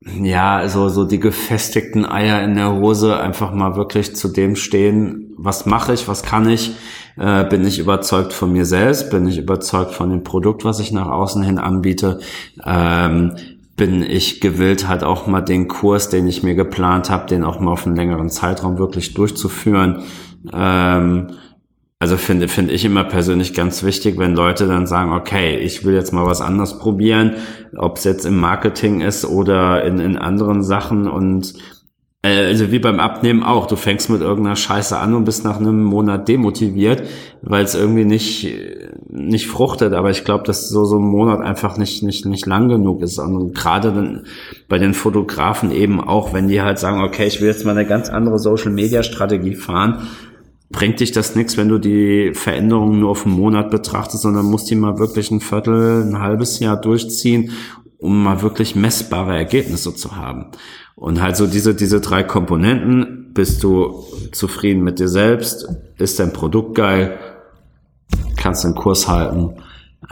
[0.00, 5.34] ja, so, so die gefestigten Eier in der Hose einfach mal wirklich zu dem stehen,
[5.36, 6.76] was mache ich, was kann ich,
[7.16, 10.92] äh, bin ich überzeugt von mir selbst, bin ich überzeugt von dem Produkt, was ich
[10.92, 12.20] nach außen hin anbiete,
[12.64, 13.34] ähm,
[13.76, 17.60] bin ich gewillt, halt auch mal den Kurs, den ich mir geplant habe, den auch
[17.60, 20.04] mal auf einen längeren Zeitraum wirklich durchzuführen.
[20.52, 21.28] Ähm,
[21.98, 25.94] also finde finde ich immer persönlich ganz wichtig, wenn Leute dann sagen, okay, ich will
[25.94, 27.36] jetzt mal was anderes probieren,
[27.76, 31.54] ob es jetzt im Marketing ist oder in, in anderen Sachen und
[32.24, 33.66] also wie beim Abnehmen auch.
[33.66, 37.02] Du fängst mit irgendeiner Scheiße an und bist nach einem Monat demotiviert,
[37.42, 38.48] weil es irgendwie nicht,
[39.10, 39.92] nicht fruchtet.
[39.92, 43.18] Aber ich glaube, dass so, so ein Monat einfach nicht, nicht, nicht lang genug ist.
[43.18, 44.22] Und gerade
[44.68, 47.86] bei den Fotografen eben auch, wenn die halt sagen, okay, ich will jetzt mal eine
[47.86, 50.08] ganz andere Social Media Strategie fahren,
[50.70, 54.70] bringt dich das nichts, wenn du die Veränderungen nur auf einen Monat betrachtest, sondern musst
[54.70, 57.50] die mal wirklich ein Viertel, ein halbes Jahr durchziehen,
[58.04, 60.46] um mal wirklich messbare Ergebnisse zu haben.
[60.94, 65.66] Und halt so diese, diese drei Komponenten, bist du zufrieden mit dir selbst,
[65.98, 67.18] ist dein Produkt geil,
[68.36, 69.54] kannst den Kurs halten,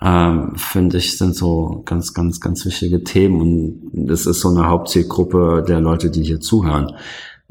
[0.00, 4.68] ähm, finde ich, sind so ganz, ganz, ganz wichtige Themen und das ist so eine
[4.68, 6.92] Hauptzielgruppe der Leute, die hier zuhören.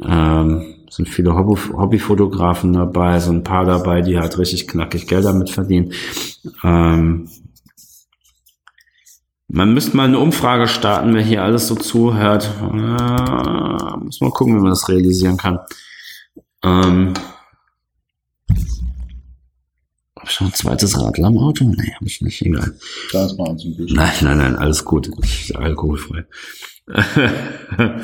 [0.03, 5.23] Ähm, sind viele Hobby Hobbyfotografen dabei, so ein paar dabei, die halt richtig knackig Geld
[5.23, 5.93] damit verdienen.
[6.63, 7.29] Ähm,
[9.53, 12.49] man müsste mal eine Umfrage starten, wer hier alles so zuhört.
[12.61, 15.59] Äh, muss mal gucken, wie man das realisieren kann.
[16.63, 17.13] Ähm,
[20.15, 21.65] hab ich noch ein zweites Radler am Auto?
[21.65, 22.41] Nee, hab ich nicht.
[22.43, 22.75] Egal.
[23.11, 25.11] Da ist mal eins im Nein, nein, nein, alles gut.
[25.21, 26.25] Ich alkoholfrei.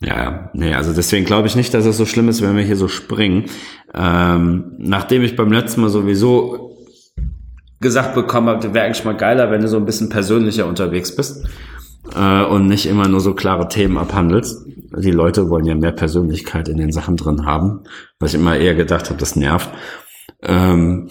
[0.00, 2.76] ja, nee, also deswegen glaube ich nicht, dass es so schlimm ist, wenn wir hier
[2.76, 3.44] so springen.
[3.92, 6.73] Ähm, nachdem ich beim letzten Mal sowieso
[7.80, 11.46] gesagt bekommen habe, wäre eigentlich mal geiler, wenn du so ein bisschen persönlicher unterwegs bist
[12.16, 14.66] äh, und nicht immer nur so klare Themen abhandelst.
[14.96, 17.84] Die Leute wollen ja mehr Persönlichkeit in den Sachen drin haben,
[18.20, 19.68] was ich immer eher gedacht habe, das nervt.
[20.42, 21.08] Ähm,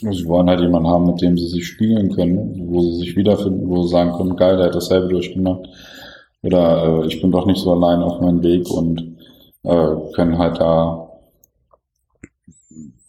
[0.00, 3.68] sie wollen halt jemanden haben, mit dem sie sich spiegeln können, wo sie sich wiederfinden,
[3.68, 5.66] wo sie sagen können, geil, der hat dasselbe durchgemacht.
[6.42, 9.16] Oder äh, ich bin doch nicht so allein auf meinem Weg und
[9.64, 11.03] äh, können halt da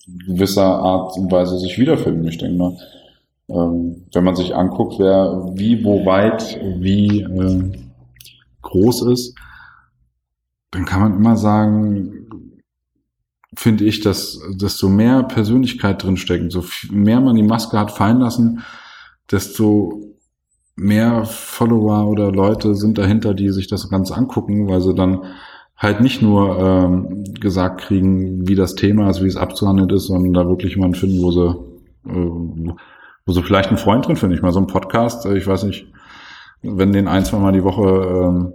[0.07, 2.27] gewisser Art und Weise sich wiederfinden.
[2.27, 2.77] Ich denke mal,
[3.49, 7.71] ähm, wenn man sich anguckt, wer wie, wo weit, wie äh,
[8.61, 9.35] groß ist,
[10.71, 12.27] dann kann man immer sagen,
[13.55, 18.61] finde ich, dass desto mehr Persönlichkeit drinstecken, so mehr man die Maske hat fallen lassen,
[19.31, 20.15] desto
[20.75, 25.23] mehr Follower oder Leute sind dahinter, die sich das Ganze angucken, weil sie dann
[25.77, 30.33] halt nicht nur ähm, gesagt kriegen, wie das Thema ist, wie es abzuhandeln ist, sondern
[30.33, 31.75] da wirklich jemanden finden, wo sie
[32.07, 32.73] äh,
[33.25, 35.63] wo so vielleicht ein Freund drin finde ich mal so ein Podcast, äh, ich weiß
[35.63, 35.87] nicht,
[36.61, 38.53] wenn den ein, zwei Mal die Woche ähm,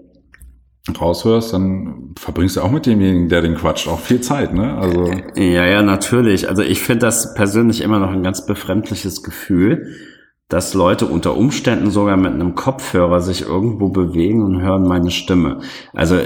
[0.98, 4.76] raushörst, dann verbringst du auch mit demjenigen, der den quatscht, auch viel Zeit, ne?
[4.76, 6.48] Also ja, ja, natürlich.
[6.48, 9.94] Also ich finde das persönlich immer noch ein ganz befremdliches Gefühl,
[10.48, 15.60] dass Leute unter Umständen sogar mit einem Kopfhörer sich irgendwo bewegen und hören meine Stimme.
[15.92, 16.16] Also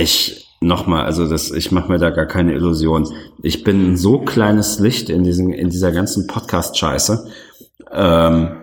[0.00, 3.08] ich nochmal, also das, ich mache mir da gar keine Illusion.
[3.42, 7.28] Ich bin ein so kleines Licht in diesen, in dieser ganzen Podcast-Scheiße.
[7.92, 8.56] Ähm,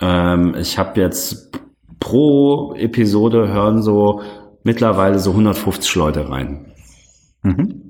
[0.00, 1.52] ähm, ich habe jetzt
[2.00, 4.20] pro Episode hören so
[4.64, 6.72] mittlerweile so 150 Leute rein.
[7.42, 7.82] Mhm.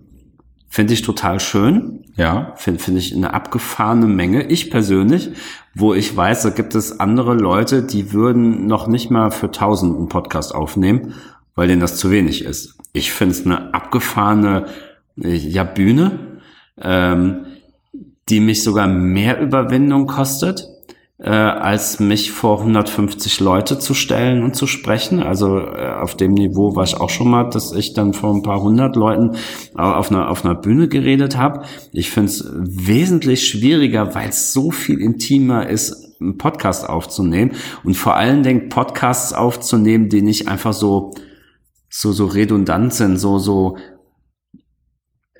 [0.69, 2.05] Finde ich total schön.
[2.17, 2.55] Ja.
[2.57, 4.45] Finde find ich eine abgefahrene Menge.
[4.45, 5.31] Ich persönlich,
[5.75, 9.97] wo ich weiß, da gibt es andere Leute, die würden noch nicht mal für 1000
[9.97, 11.15] einen Podcast aufnehmen
[11.55, 12.77] weil denen das zu wenig ist.
[12.93, 14.67] Ich finde es eine abgefahrene
[15.23, 16.41] äh, ja, Bühne,
[16.81, 17.47] ähm,
[18.29, 20.67] die mich sogar mehr Überwindung kostet,
[21.19, 25.23] äh, als mich vor 150 Leute zu stellen und zu sprechen.
[25.23, 28.43] Also äh, auf dem Niveau war ich auch schon mal, dass ich dann vor ein
[28.43, 29.37] paar hundert Leuten
[29.75, 31.65] auf einer, auf einer Bühne geredet habe.
[31.93, 37.53] Ich finde es wesentlich schwieriger, weil es so viel intimer ist, einen Podcast aufzunehmen
[37.85, 41.13] und vor allen Dingen Podcasts aufzunehmen, die nicht einfach so
[41.95, 43.77] so, so redundant sind, so, so,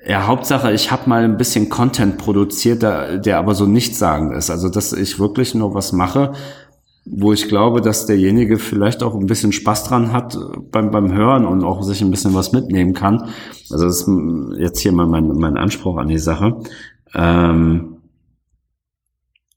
[0.05, 4.51] ja, Hauptsache, ich habe mal ein bisschen Content produziert, der, der aber so nichtssagend ist.
[4.51, 6.33] Also, dass ich wirklich nur was mache,
[7.05, 10.37] wo ich glaube, dass derjenige vielleicht auch ein bisschen Spaß dran hat
[10.71, 13.29] beim, beim Hören und auch sich ein bisschen was mitnehmen kann.
[13.71, 14.09] Also, das ist
[14.59, 16.61] jetzt hier mal mein, mein Anspruch an die Sache.
[17.15, 17.92] Ähm,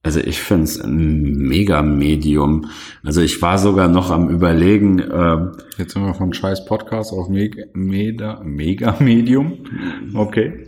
[0.07, 2.71] Also ich finde es ein Mega-Medium.
[3.03, 5.01] Also ich war sogar noch am überlegen.
[5.01, 9.59] Ähm, Jetzt sind wir von scheiß Podcast auf Mega-Medium.
[10.15, 10.65] Okay.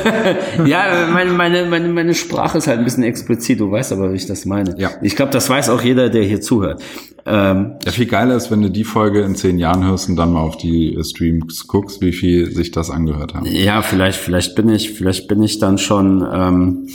[0.64, 3.60] ja, meine, meine, meine, meine Sprache ist halt ein bisschen explizit.
[3.60, 4.74] Du weißt aber, wie ich das meine.
[4.78, 4.92] Ja.
[5.02, 6.82] Ich glaube, das weiß auch jeder, der hier zuhört.
[7.26, 10.32] Ähm, ja, viel geiler ist, wenn du die Folge in zehn Jahren hörst und dann
[10.32, 13.46] mal auf die Streams guckst, wie viel sich das angehört hat.
[13.46, 16.26] Ja, vielleicht, vielleicht bin ich, vielleicht bin ich dann schon...
[16.32, 16.88] Ähm,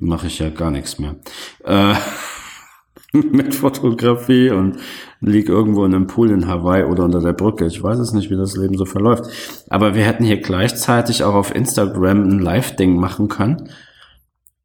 [0.00, 1.16] mache ich ja gar nichts mehr.
[1.64, 1.94] Äh,
[3.12, 4.78] mit Fotografie und
[5.20, 7.66] lieg irgendwo in einem Pool in Hawaii oder unter der Brücke.
[7.66, 9.24] Ich weiß es nicht, wie das Leben so verläuft.
[9.68, 13.68] Aber wir hätten hier gleichzeitig auch auf Instagram ein Live-Ding machen können.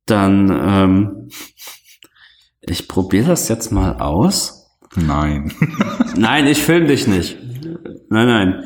[0.05, 1.29] Dann, ähm,
[2.61, 4.77] ich probiere das jetzt mal aus.
[4.95, 5.51] Nein.
[6.15, 7.37] nein, ich film dich nicht.
[8.09, 8.63] Nein, nein.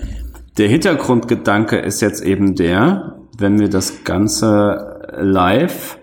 [0.58, 5.99] Der Hintergrundgedanke ist jetzt eben der, wenn wir das Ganze live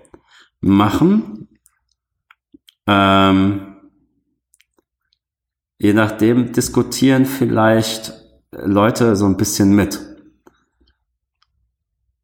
[0.66, 1.48] machen.
[2.86, 3.76] Ähm,
[5.78, 8.12] je nachdem diskutieren vielleicht
[8.50, 10.00] Leute so ein bisschen mit.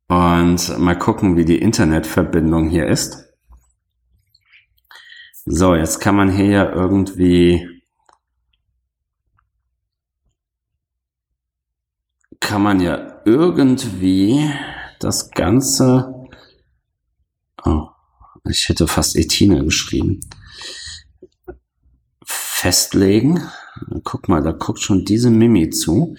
[0.09, 3.33] Und mal gucken, wie die Internetverbindung hier ist.
[5.45, 7.69] So, jetzt kann man hier ja irgendwie
[12.53, 14.51] kann man ja irgendwie
[15.01, 16.29] das Ganze
[17.65, 17.89] oh,
[18.49, 20.21] ich hätte fast Etine geschrieben.
[22.25, 23.41] Festlegen.
[24.05, 26.17] Guck mal, da guckt schon diese Mimi zu.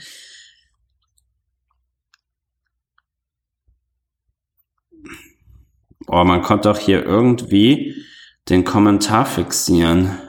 [6.08, 7.96] Oh, man konnte doch hier irgendwie
[8.50, 10.20] den Kommentar fixieren.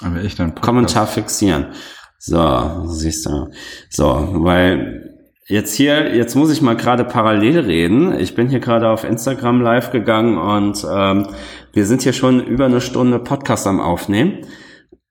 [0.00, 1.74] Aber echt ein Kommentar fixieren.
[2.18, 3.50] So, siehst du.
[3.90, 4.04] So,
[4.44, 5.17] weil
[5.50, 8.20] Jetzt hier, jetzt muss ich mal gerade parallel reden.
[8.20, 11.28] Ich bin hier gerade auf Instagram live gegangen und ähm,
[11.72, 14.44] wir sind hier schon über eine Stunde Podcast am Aufnehmen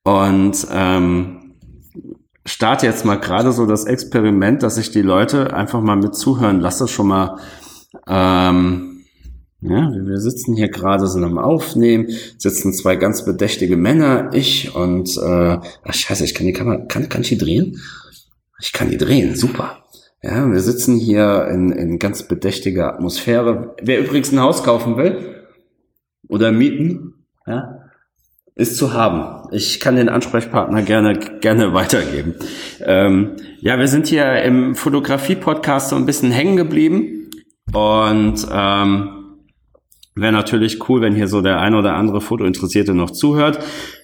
[0.04, 1.56] und ähm,
[2.46, 6.60] starte jetzt mal gerade so das Experiment, dass ich die Leute einfach mal mit zuhören
[6.60, 7.40] lasse, schon mal.
[8.08, 9.06] Ähm,
[9.62, 15.18] ja, wir sitzen hier gerade, sind am Aufnehmen, sitzen zwei ganz bedächtige Männer, ich und
[15.18, 17.82] äh, ach scheiße, ich kann die Kamera, kann, kann ich die drehen?
[18.62, 19.84] Ich kann die drehen, super.
[20.24, 23.76] Ja, wir sitzen hier in, in ganz bedächtiger Atmosphäre.
[23.82, 25.44] Wer übrigens ein Haus kaufen will
[26.28, 27.84] oder mieten, ja,
[28.56, 29.48] ist zu haben.
[29.52, 32.36] Ich kann den Ansprechpartner gerne gerne weitergeben.
[32.82, 37.30] Ähm, ja, wir sind hier im Fotografie-Podcast so ein bisschen hängen geblieben
[37.72, 39.18] und ähm,
[40.18, 43.60] Wäre natürlich cool, wenn hier so der ein oder andere Fotointeressierte noch zuhört.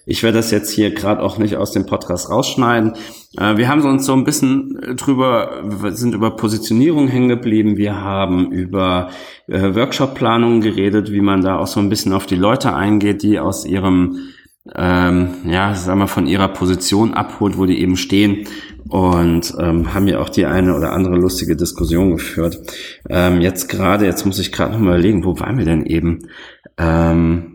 [0.06, 2.94] Ich werde das jetzt hier gerade auch nicht aus dem Podcast rausschneiden.
[3.38, 7.78] Äh, wir haben uns so ein bisschen drüber, sind über Positionierung hängen geblieben.
[7.78, 9.10] Wir haben über
[9.48, 13.40] äh, Workshop-Planungen geredet, wie man da auch so ein bisschen auf die Leute eingeht, die
[13.40, 14.20] aus ihrem
[14.76, 18.48] ähm, ja, sagen wir, von ihrer Position abholt, wo die eben stehen
[18.88, 22.60] und ähm, haben ja auch die eine oder andere lustige Diskussion geführt.
[23.10, 26.30] Ähm, jetzt gerade, jetzt muss ich gerade noch mal überlegen, wo waren wir denn eben?
[26.78, 27.53] Ähm,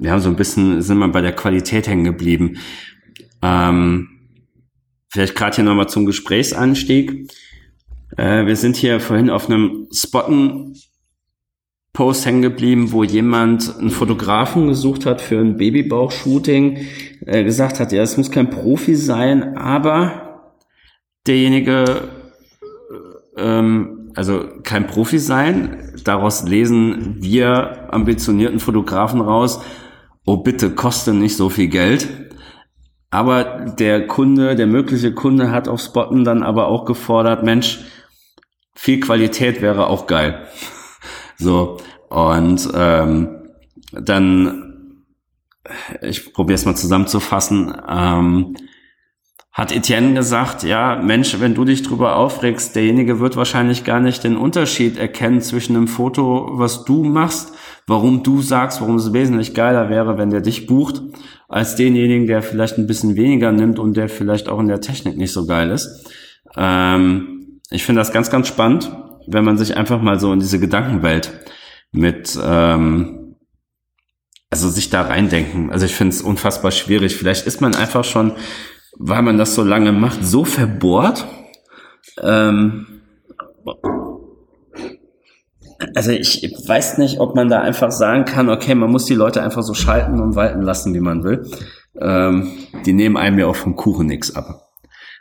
[0.00, 2.56] wir haben so ein bisschen, sind wir bei der Qualität hängen geblieben.
[3.42, 4.08] Ähm,
[5.10, 7.30] vielleicht gerade hier nochmal zum Gesprächsanstieg.
[8.16, 10.74] Äh, wir sind hier vorhin auf einem Spotten
[11.92, 16.86] Post hängen geblieben, wo jemand einen Fotografen gesucht hat für ein Babybauch-Shooting,
[17.26, 20.54] äh, gesagt hat, ja, es muss kein Profi sein, aber
[21.26, 22.08] derjenige,
[23.36, 29.60] äh, ähm, also kein Profi sein, daraus lesen wir ambitionierten Fotografen raus,
[30.30, 32.08] oh bitte, koste nicht so viel Geld.
[33.10, 37.80] Aber der Kunde, der mögliche Kunde hat auf Spotten dann aber auch gefordert, Mensch,
[38.76, 40.46] viel Qualität wäre auch geil.
[41.42, 41.78] So,
[42.10, 43.48] und ähm,
[43.92, 45.04] dann,
[46.02, 48.56] ich probiere es mal zusammenzufassen, ähm,
[49.50, 54.22] hat Etienne gesagt, ja, Mensch, wenn du dich drüber aufregst, derjenige wird wahrscheinlich gar nicht
[54.22, 57.54] den Unterschied erkennen zwischen einem Foto, was du machst,
[57.86, 61.02] warum du sagst, warum es wesentlich geiler wäre, wenn der dich bucht,
[61.48, 65.16] als denjenigen, der vielleicht ein bisschen weniger nimmt und der vielleicht auch in der Technik
[65.16, 66.08] nicht so geil ist.
[66.56, 68.90] Ähm, ich finde das ganz, ganz spannend
[69.32, 71.32] wenn man sich einfach mal so in diese Gedankenwelt
[71.92, 73.36] mit, ähm,
[74.50, 75.70] also sich da reindenken.
[75.70, 77.16] Also ich finde es unfassbar schwierig.
[77.16, 78.32] Vielleicht ist man einfach schon,
[78.98, 81.26] weil man das so lange macht, so verbohrt.
[82.20, 82.86] Ähm,
[85.94, 89.42] also ich weiß nicht, ob man da einfach sagen kann, okay, man muss die Leute
[89.42, 91.46] einfach so schalten und walten lassen, wie man will.
[92.00, 92.52] Ähm,
[92.84, 94.68] die nehmen einem ja auch vom Kuchen nichts ab.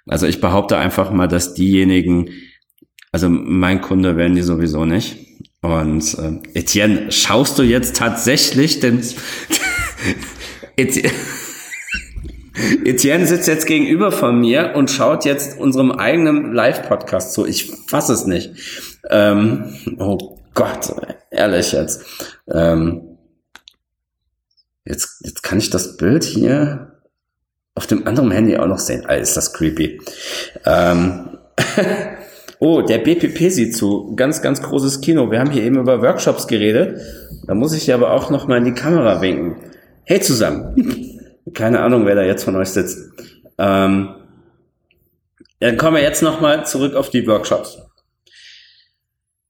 [0.08, 2.30] Also ich behaupte einfach mal, dass diejenigen,
[3.12, 5.18] also mein Kunde werden die sowieso nicht.
[5.62, 9.02] Und äh, Etienne, schaust du jetzt tatsächlich denn
[10.76, 11.12] Etienne,
[12.86, 17.46] Etienne sitzt jetzt gegenüber von mir und schaut jetzt unserem eigenen Live-Podcast zu.
[17.46, 18.52] Ich fasse es nicht.
[19.10, 20.94] Ähm, oh Gott,
[21.32, 22.04] ehrlich jetzt.
[22.52, 23.18] Ähm,
[24.84, 25.22] jetzt.
[25.24, 27.00] Jetzt kann ich das Bild hier
[27.76, 29.06] auf dem anderen Handy auch noch sehen.
[29.08, 30.02] Ah, ist das creepy.
[30.66, 31.38] Ähm,
[32.60, 34.14] oh, der BPP sieht zu.
[34.18, 35.32] Ganz, ganz großes Kino.
[35.32, 37.00] Wir haben hier eben über Workshops geredet.
[37.48, 39.56] Da muss ich aber auch noch mal in die Kamera winken.
[40.04, 41.22] Hey zusammen.
[41.54, 43.14] Keine Ahnung, wer da jetzt von euch sitzt.
[43.58, 44.14] Ähm,
[45.62, 47.78] dann kommen wir jetzt noch mal zurück auf die Workshops.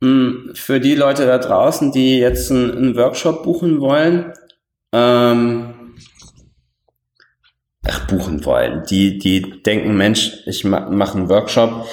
[0.01, 4.33] Hm, für die Leute da draußen, die jetzt einen, Workshop buchen wollen,
[4.93, 5.95] ähm,
[7.85, 11.85] ach, buchen wollen, die, die denken, Mensch, ich ma mache einen Workshop.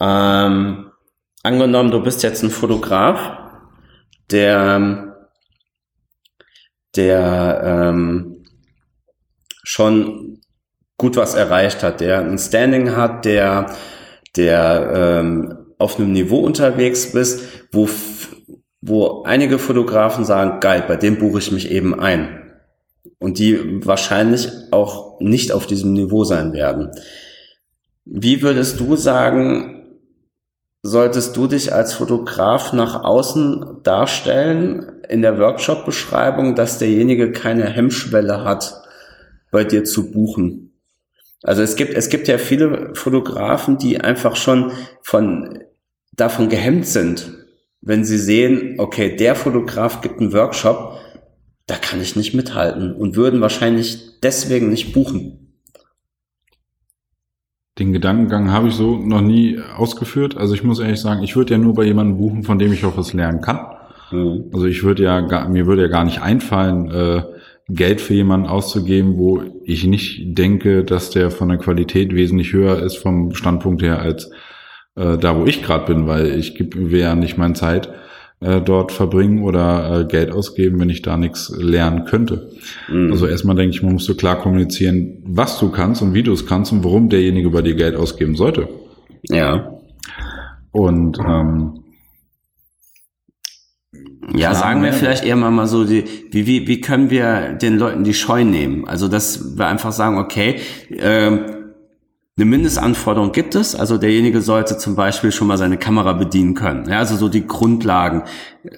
[0.00, 0.90] Ähm,
[1.42, 3.38] angenommen, du bist jetzt ein Fotograf,
[4.30, 5.14] der,
[6.96, 8.44] der ähm,
[9.62, 10.40] schon
[10.96, 13.74] gut was erreicht hat, der ein Standing hat, der,
[14.36, 17.88] der ähm, auf einem Niveau unterwegs bist, wo,
[18.80, 22.38] wo einige Fotografen sagen, geil, bei dem buche ich mich eben ein.
[23.18, 26.90] Und die wahrscheinlich auch nicht auf diesem Niveau sein werden.
[28.04, 29.98] Wie würdest du sagen,
[30.82, 38.44] solltest du dich als Fotograf nach außen darstellen in der Workshop-Beschreibung, dass derjenige keine Hemmschwelle
[38.44, 38.82] hat,
[39.50, 40.72] bei dir zu buchen?
[41.42, 44.72] Also es gibt, es gibt ja viele Fotografen, die einfach schon
[45.02, 45.58] von
[46.12, 47.32] davon gehemmt sind,
[47.80, 50.98] wenn sie sehen, okay, der Fotograf gibt einen Workshop,
[51.66, 55.38] da kann ich nicht mithalten und würden wahrscheinlich deswegen nicht buchen.
[57.78, 60.36] Den Gedankengang habe ich so noch nie ausgeführt.
[60.36, 62.84] Also ich muss ehrlich sagen, ich würde ja nur bei jemandem buchen, von dem ich
[62.84, 63.66] auch was lernen kann.
[64.10, 64.50] Mhm.
[64.52, 67.22] Also ich würde ja, gar, mir würde ja gar nicht einfallen, äh,
[67.68, 72.82] Geld für jemanden auszugeben, wo ich nicht denke, dass der von der Qualität wesentlich höher
[72.82, 74.30] ist vom Standpunkt her als
[74.96, 77.88] äh, da, wo ich gerade bin, weil ich gebe ja nicht meine Zeit
[78.40, 82.50] äh, dort verbringen oder äh, Geld ausgeben, wenn ich da nichts lernen könnte.
[82.88, 83.12] Mhm.
[83.12, 86.32] Also erstmal denke ich, man muss so klar kommunizieren, was du kannst und wie du
[86.32, 88.68] es kannst und warum derjenige bei dir Geld ausgeben sollte.
[89.28, 89.78] Ja.
[90.72, 91.82] Und ähm,
[94.34, 98.04] ja, sagen wir vielleicht eher mal so, die, wie, wie, wie können wir den Leuten
[98.04, 98.86] die Scheu nehmen?
[98.86, 100.56] Also, dass wir einfach sagen, okay,
[100.90, 101.61] ähm,
[102.36, 106.88] eine Mindestanforderung gibt es, also derjenige sollte zum Beispiel schon mal seine Kamera bedienen können.
[106.88, 108.22] Ja, also so die Grundlagen.
[108.64, 108.70] Äh,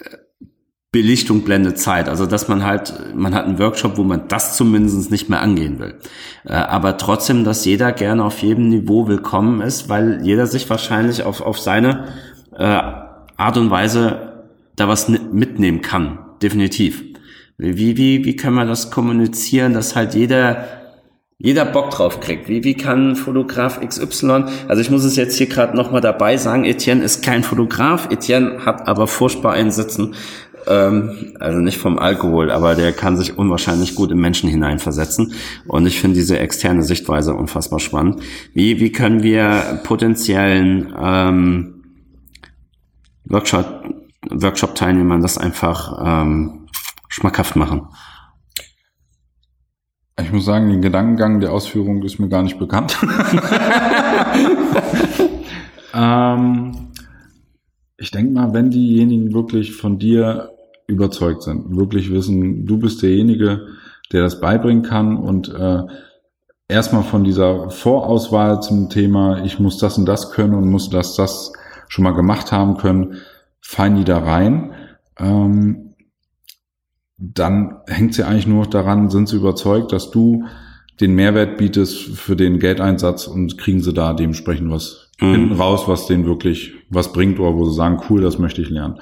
[0.95, 2.09] Belichtung, Blende, Zeit.
[2.09, 5.81] Also dass man halt, man hat einen Workshop, wo man das zumindest nicht mehr angehen
[5.81, 5.99] will.
[6.45, 11.25] Äh, aber trotzdem, dass jeder gerne auf jedem Niveau willkommen ist, weil jeder sich wahrscheinlich
[11.25, 12.05] auf, auf seine
[12.57, 14.45] äh, Art und Weise
[14.77, 16.21] da was mitnehmen kann.
[16.41, 17.03] Definitiv.
[17.59, 20.65] Wie, wie, wie können wir das kommunizieren, dass halt jeder
[21.45, 22.49] jeder Bock drauf kriegt.
[22.49, 26.65] Wie, wie kann Fotograf XY, also ich muss es jetzt hier gerade nochmal dabei sagen,
[26.65, 30.15] Etienne ist kein Fotograf, Etienne hat aber furchtbar einsitzen,
[30.67, 35.35] ähm, also nicht vom Alkohol, aber der kann sich unwahrscheinlich gut in Menschen hineinversetzen
[35.67, 38.23] und ich finde diese externe Sichtweise unfassbar spannend.
[38.55, 41.83] Wie, wie können wir potenziellen ähm,
[43.27, 43.85] Workshop,
[44.31, 46.69] Workshop-Teilnehmern das einfach ähm,
[47.11, 47.89] schmackhaft machen?
[50.21, 52.97] Ich muss sagen, den Gedankengang der Ausführung ist mir gar nicht bekannt.
[55.95, 56.73] ähm,
[57.97, 60.51] ich denke mal, wenn diejenigen wirklich von dir
[60.87, 63.67] überzeugt sind, wirklich wissen, du bist derjenige,
[64.13, 65.83] der das beibringen kann und äh,
[66.69, 71.17] erstmal von dieser Vorauswahl zum Thema, ich muss das und das können und muss das,
[71.17, 71.53] das
[71.89, 73.17] schon mal gemacht haben können,
[73.61, 74.73] fallen die da rein.
[75.19, 75.84] Ähm,
[77.33, 80.45] dann hängt sie eigentlich nur daran, sind sie überzeugt, dass du
[81.01, 85.33] den Mehrwert bietest für den Geldeinsatz und kriegen sie da dementsprechend was mhm.
[85.33, 88.71] hinten raus, was denen wirklich was bringt oder wo sie sagen, cool, das möchte ich
[88.71, 89.01] lernen.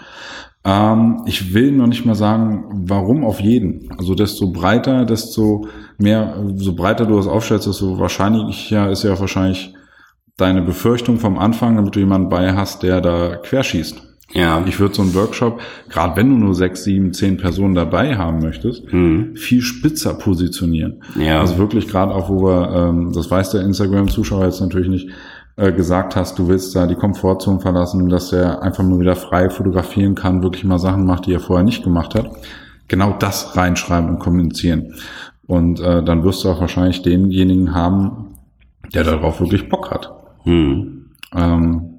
[0.64, 3.90] Ähm, ich will noch nicht mal sagen, warum auf jeden.
[3.98, 5.66] Also desto breiter, desto
[5.98, 9.74] mehr, so breiter du das aufstellst, desto wahrscheinlich ja, ist ja wahrscheinlich
[10.36, 14.11] deine Befürchtung vom Anfang, damit du jemanden bei hast, der da querschießt.
[14.32, 14.64] Ja.
[14.66, 18.40] Ich würde so einen Workshop, gerade wenn du nur sechs, sieben, zehn Personen dabei haben
[18.40, 19.36] möchtest, mhm.
[19.36, 21.02] viel spitzer positionieren.
[21.18, 21.40] Ja.
[21.40, 25.08] Also wirklich gerade auch, wo wir, ähm, das weiß der Instagram-Zuschauer jetzt natürlich nicht,
[25.56, 29.50] äh, gesagt hast, du willst da die Komfortzone verlassen, dass er einfach nur wieder frei
[29.50, 32.30] fotografieren kann, wirklich mal Sachen macht, die er vorher nicht gemacht hat.
[32.88, 34.94] Genau das reinschreiben und kommunizieren.
[35.46, 38.38] Und äh, dann wirst du auch wahrscheinlich denjenigen haben,
[38.94, 40.12] der darauf wirklich Bock hat.
[40.44, 41.10] Mhm.
[41.34, 41.91] Ähm,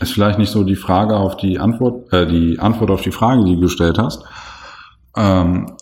[0.00, 3.44] ist vielleicht nicht so die Frage auf die Antwort, äh, die Antwort auf die Frage,
[3.44, 4.24] die du gestellt hast.
[5.16, 5.72] Ähm,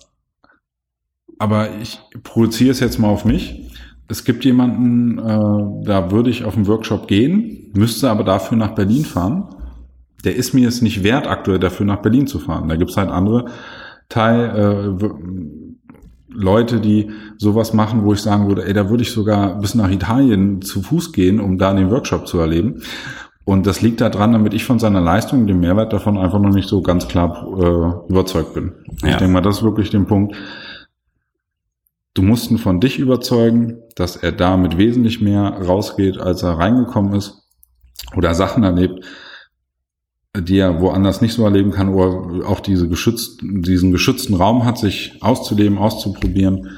[1.38, 3.70] aber ich projiziere es jetzt mal auf mich.
[4.08, 8.74] Es gibt jemanden, äh, da würde ich auf einen Workshop gehen, müsste aber dafür nach
[8.74, 9.48] Berlin fahren.
[10.24, 12.68] Der ist mir es nicht wert, aktuell dafür nach Berlin zu fahren.
[12.68, 13.46] Da gibt es halt andere
[14.08, 15.08] Teil, äh,
[16.28, 19.90] Leute, die sowas machen, wo ich sagen würde, ey, da würde ich sogar bis nach
[19.90, 22.82] Italien zu Fuß gehen, um da den Workshop zu erleben.
[23.46, 26.68] Und das liegt daran, damit ich von seiner Leistung, dem Mehrwert davon einfach noch nicht
[26.68, 28.72] so ganz klar äh, überzeugt bin.
[29.02, 29.10] Ja.
[29.10, 30.34] Ich denke mal, das ist wirklich den Punkt.
[32.12, 37.14] Du musst ihn von dich überzeugen, dass er damit wesentlich mehr rausgeht, als er reingekommen
[37.14, 37.44] ist
[38.16, 39.04] oder Sachen erlebt,
[40.36, 44.76] die er woanders nicht so erleben kann oder auch diese geschützt, diesen geschützten Raum hat,
[44.76, 46.70] sich auszuleben, auszuprobieren.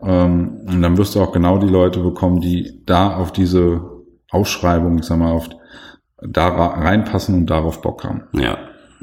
[0.00, 3.80] Ähm, und dann wirst du auch genau die Leute bekommen, die da auf diese
[4.30, 5.48] Ausschreibung, ich sag mal, auf
[6.26, 8.22] da reinpassen und darauf Bock haben.
[8.32, 8.58] Ja.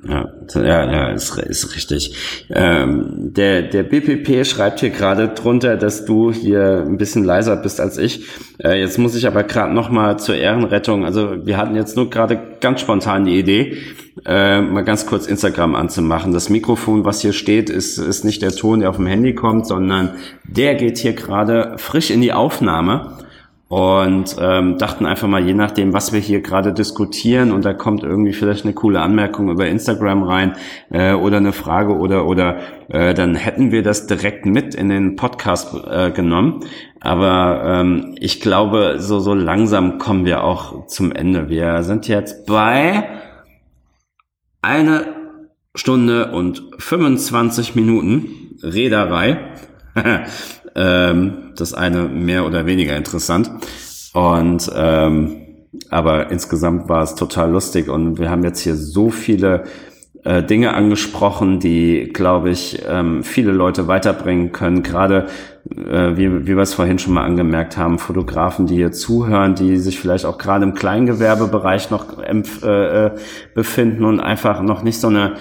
[0.08, 2.16] Ja, ja, ist, ist richtig.
[2.50, 7.82] Ähm, der, der BPP schreibt hier gerade drunter, dass du hier ein bisschen leiser bist
[7.82, 8.26] als ich.
[8.64, 11.06] Äh, jetzt muss ich aber gerade noch mal zur Ehrenrettung.
[11.06, 13.78] Also wir hatten jetzt nur gerade ganz spontan die Idee,
[14.26, 16.34] äh, mal ganz kurz Instagram anzumachen.
[16.34, 19.68] Das Mikrofon, was hier steht, ist, ist nicht der Ton, der auf dem Handy kommt,
[19.68, 20.12] sondern
[20.46, 23.18] der geht hier gerade frisch in die Aufnahme
[23.70, 28.02] und ähm, dachten einfach mal, je nachdem, was wir hier gerade diskutieren und da kommt
[28.02, 30.56] irgendwie vielleicht eine coole Anmerkung über Instagram rein
[30.90, 32.58] äh, oder eine Frage oder oder
[32.90, 36.66] äh, dann hätten wir das direkt mit in den Podcast äh, genommen.
[37.00, 41.48] Aber ähm, ich glaube, so so langsam kommen wir auch zum Ende.
[41.50, 43.08] Wir sind jetzt bei
[44.64, 45.06] eine
[45.76, 49.38] Stunde und 25 Minuten Reederei.
[50.80, 53.52] Ähm, das eine mehr oder weniger interessant.
[54.14, 55.46] Und ähm,
[55.90, 59.66] aber insgesamt war es total lustig und wir haben jetzt hier so viele
[60.24, 64.82] äh, Dinge angesprochen, die, glaube ich, ähm, viele Leute weiterbringen können.
[64.82, 65.28] Gerade,
[65.70, 69.78] äh, wie, wie wir es vorhin schon mal angemerkt haben, Fotografen, die hier zuhören, die
[69.78, 73.12] sich vielleicht auch gerade im Kleingewerbebereich noch äh, äh,
[73.54, 75.36] befinden und einfach noch nicht so eine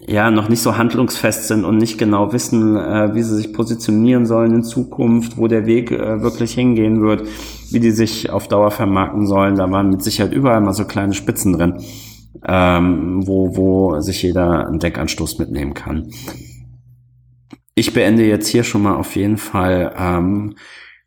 [0.00, 4.26] ja noch nicht so handlungsfest sind und nicht genau wissen, äh, wie sie sich positionieren
[4.26, 7.26] sollen in Zukunft, wo der Weg äh, wirklich hingehen wird,
[7.70, 9.56] wie die sich auf Dauer vermarkten sollen.
[9.56, 11.74] Da waren mit Sicherheit überall mal so kleine Spitzen drin,
[12.46, 16.10] ähm, wo, wo sich jeder einen Deckanstoß mitnehmen kann.
[17.74, 20.56] Ich beende jetzt hier schon mal auf jeden Fall ähm,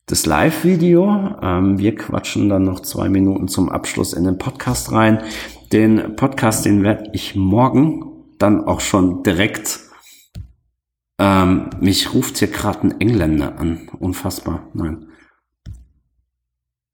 [0.06, 1.36] das Live-Video.
[1.42, 5.20] Ähm, wir quatschen dann noch zwei Minuten zum Abschluss in den Podcast rein.
[5.72, 9.80] Den Podcast, den werde ich morgen dann auch schon direkt,
[11.20, 13.90] ähm, mich ruft hier gerade ein Engländer an.
[14.00, 14.68] Unfassbar.
[14.74, 15.08] Nein.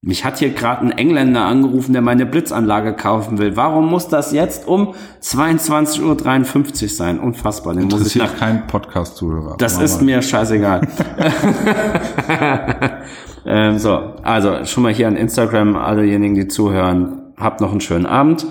[0.02, 3.58] Mich hat hier gerade ein Engländer angerufen, der meine Blitzanlage kaufen will.
[3.58, 7.20] Warum muss das jetzt um 22.53 Uhr sein?
[7.20, 7.74] Unfassbar.
[7.74, 9.58] Den muss ich nach kein Podcast-Zuhörer.
[9.58, 9.84] Das Mama.
[9.84, 10.88] ist mir scheißegal.
[13.46, 13.92] ähm, so,
[14.24, 18.48] also schon mal hier an Instagram, allejenigen, die zuhören, habt noch einen schönen Abend.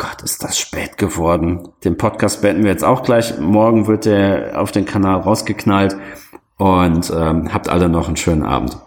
[0.00, 1.68] Gott, ist das spät geworden.
[1.84, 3.38] Den Podcast beenden wir jetzt auch gleich.
[3.38, 5.94] Morgen wird der auf den Kanal rausgeknallt.
[6.56, 8.78] Und ähm, habt alle noch einen schönen Abend.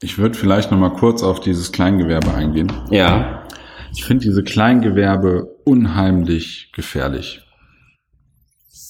[0.00, 2.70] Ich würde vielleicht noch mal kurz auf dieses Kleingewerbe eingehen.
[2.90, 3.48] Ja.
[3.92, 7.42] Ich finde diese Kleingewerbe unheimlich gefährlich.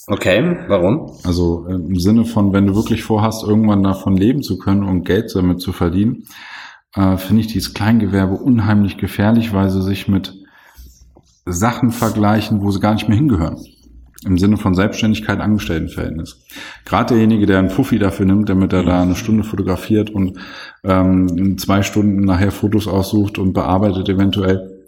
[0.06, 1.18] Okay, warum?
[1.24, 5.34] Also im Sinne von, wenn du wirklich vorhast, irgendwann davon leben zu können und Geld
[5.34, 6.26] damit zu verdienen,
[6.94, 10.34] äh, finde ich dieses Kleingewerbe unheimlich gefährlich, weil sie sich mit
[11.44, 13.58] Sachen vergleichen, wo sie gar nicht mehr hingehören.
[14.24, 16.44] Im Sinne von Selbstständigkeit, Angestelltenverhältnis.
[16.84, 20.38] Gerade derjenige, der einen Fuffi dafür nimmt, damit er da eine Stunde fotografiert und
[20.82, 24.78] ähm, zwei Stunden nachher Fotos aussucht und bearbeitet eventuell,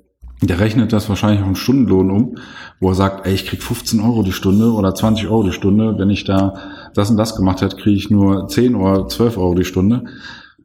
[0.42, 2.36] der rechnet das wahrscheinlich auf einen Stundenlohn um,
[2.80, 5.96] wo er sagt, ey, ich krieg 15 Euro die Stunde oder 20 Euro die Stunde.
[5.98, 6.54] Wenn ich da
[6.94, 10.04] das und das gemacht hätte, kriege ich nur 10 oder 12 Euro die Stunde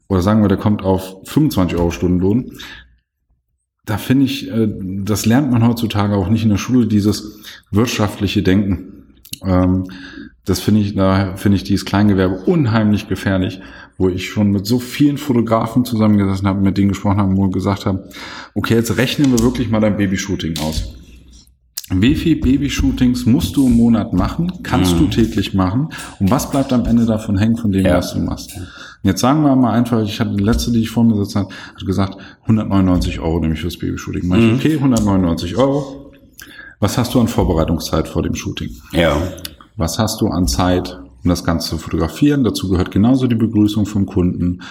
[0.08, 2.52] oder sagen wir, der kommt auf 25 Euro Stundenlohn,
[3.86, 4.68] da finde ich, äh,
[5.04, 9.14] das lernt man heutzutage auch nicht in der Schule, dieses wirtschaftliche Denken.
[9.44, 9.86] Ähm,
[10.44, 13.62] das finde ich, da finde ich dieses Kleingewerbe unheimlich gefährlich,
[13.98, 17.86] wo ich schon mit so vielen Fotografen zusammengesessen habe, mit denen gesprochen habe, wo gesagt
[17.86, 18.00] haben,
[18.54, 20.96] okay, jetzt rechnen wir wirklich mal dein Babyshooting aus.
[21.92, 24.52] Wie viel Babyshootings musst du im Monat machen?
[24.64, 25.00] Kannst mhm.
[25.00, 25.90] du täglich machen?
[26.20, 27.98] Und was bleibt am Ende davon hängen von dem, ja.
[27.98, 28.58] was du machst?
[29.04, 31.50] Jetzt sagen wir mal einfach, ich hatte die letzte, die ich vor mir sitzen habe,
[31.76, 34.28] hat gesagt, 199 Euro nämlich fürs Babyshooting.
[34.28, 34.56] Mhm.
[34.56, 36.12] okay, 199 Euro.
[36.80, 38.72] Was hast du an Vorbereitungszeit vor dem Shooting?
[38.92, 39.16] Ja.
[39.78, 42.44] Was hast du an Zeit um das Ganze zu fotografieren.
[42.44, 44.62] Dazu gehört genauso die Begrüßung vom Kunden,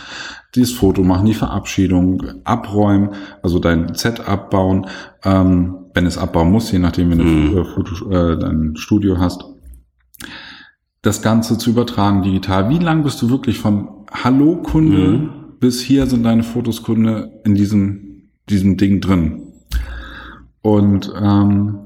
[0.54, 3.10] dieses Foto machen, die Verabschiedung, abräumen,
[3.42, 4.86] also dein Set abbauen,
[5.24, 7.56] ähm, wenn es abbauen muss, je nachdem, wenn du Mhm.
[7.56, 9.44] äh, Foto, äh, dein Studio hast.
[11.02, 12.68] Das Ganze zu übertragen digital.
[12.70, 15.30] Wie lang bist du wirklich von Hallo Kunde Mhm.
[15.60, 19.42] bis hier sind deine Fotos Kunde in diesem, diesem Ding drin?
[20.62, 21.78] Und ähm,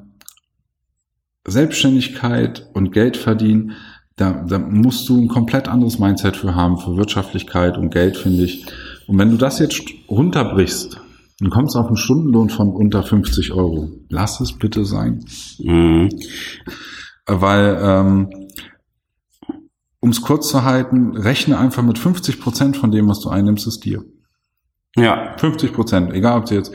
[1.46, 3.72] Selbstständigkeit und Geld verdienen,
[4.16, 8.44] da, da musst du ein komplett anderes Mindset für haben, für Wirtschaftlichkeit und Geld, finde
[8.44, 8.66] ich.
[9.06, 11.00] Und wenn du das jetzt runterbrichst,
[11.40, 13.90] dann kommst du auf einen Stundenlohn von unter 50 Euro.
[14.08, 15.24] Lass es bitte sein.
[15.58, 16.08] Mhm.
[17.26, 18.30] Weil, ähm,
[20.00, 23.66] um es kurz zu halten, rechne einfach mit 50 Prozent von dem, was du einnimmst,
[23.66, 24.04] ist dir.
[24.96, 25.36] Ja.
[25.38, 26.72] 50 Prozent, egal ob du jetzt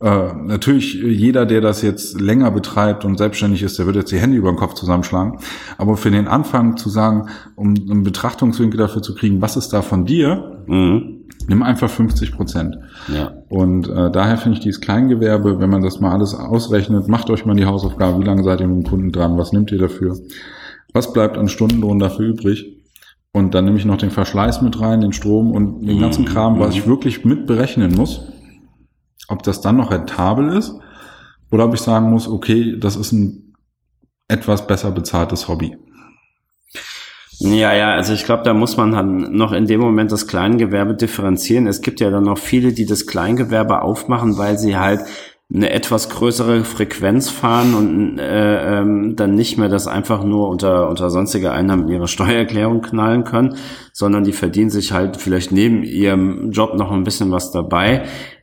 [0.00, 4.18] äh, natürlich jeder, der das jetzt länger betreibt und selbstständig ist, der wird jetzt die
[4.18, 5.38] Hände über den Kopf zusammenschlagen.
[5.76, 9.82] Aber für den Anfang zu sagen, um einen Betrachtungswinkel dafür zu kriegen, was ist da
[9.82, 11.19] von dir, Mhm.
[11.48, 12.78] Nimm einfach 50 Prozent.
[13.12, 13.32] Ja.
[13.48, 17.44] Und äh, daher finde ich dieses Kleingewerbe, wenn man das mal alles ausrechnet, macht euch
[17.44, 20.16] mal die Hausaufgabe, wie lange seid ihr mit dem Kunden dran, was nehmt ihr dafür,
[20.92, 22.76] was bleibt an Stundenlohn dafür übrig.
[23.32, 26.28] Und dann nehme ich noch den Verschleiß mit rein, den Strom und den ganzen Mhm.
[26.28, 28.22] Kram, was ich wirklich mit berechnen muss.
[29.28, 30.74] Ob das dann noch rentabel ist
[31.52, 33.54] oder ob ich sagen muss, okay, das ist ein
[34.26, 35.76] etwas besser bezahltes Hobby.
[37.42, 40.94] Ja, ja, also ich glaube, da muss man halt noch in dem Moment das Kleingewerbe
[40.94, 41.66] differenzieren.
[41.66, 45.00] Es gibt ja dann noch viele, die das Kleingewerbe aufmachen, weil sie halt
[45.52, 50.88] eine etwas größere Frequenz fahren und äh, ähm, dann nicht mehr das einfach nur unter,
[50.90, 53.56] unter sonstige Einnahmen in ihre Steuererklärung knallen können,
[53.94, 58.02] sondern die verdienen sich halt vielleicht neben ihrem Job noch ein bisschen was dabei.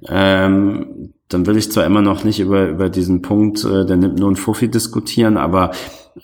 [0.09, 4.17] Ähm, dann will ich zwar immer noch nicht über, über diesen Punkt, äh, der nimmt
[4.17, 5.71] nur ein Fuffi diskutieren, aber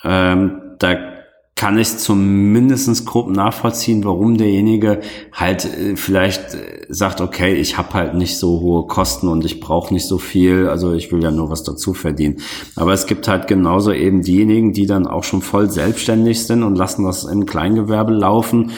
[0.03, 1.12] ähm, da
[1.55, 5.01] kann ich zumindest grob nachvollziehen, warum derjenige
[5.31, 9.59] halt äh, vielleicht äh, sagt, okay, ich habe halt nicht so hohe Kosten und ich
[9.59, 12.37] brauche nicht so viel, also ich will ja nur was dazu verdienen.
[12.75, 16.75] Aber es gibt halt genauso eben diejenigen, die dann auch schon voll selbstständig sind und
[16.75, 18.71] lassen das im Kleingewerbe laufen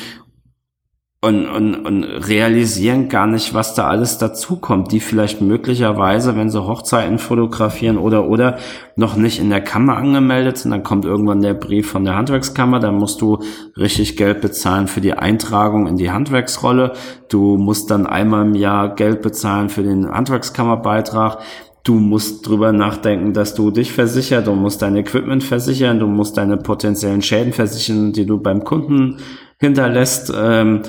[1.25, 6.63] und, und, und realisieren gar nicht, was da alles dazukommt, die vielleicht möglicherweise, wenn sie
[6.63, 8.57] Hochzeiten fotografieren oder oder
[8.95, 12.79] noch nicht in der Kammer angemeldet sind, dann kommt irgendwann der Brief von der Handwerkskammer,
[12.79, 13.39] dann musst du
[13.75, 16.93] richtig Geld bezahlen für die Eintragung in die Handwerksrolle,
[17.27, 21.39] du musst dann einmal im Jahr Geld bezahlen für den Handwerkskammerbeitrag,
[21.85, 26.35] Du musst drüber nachdenken, dass du dich versichert, du musst dein Equipment versichern, du musst
[26.35, 29.17] deine potenziellen Schäden versichern, die du beim Kunden
[29.59, 30.33] hinterlässt.
[30.35, 30.81] Ähm,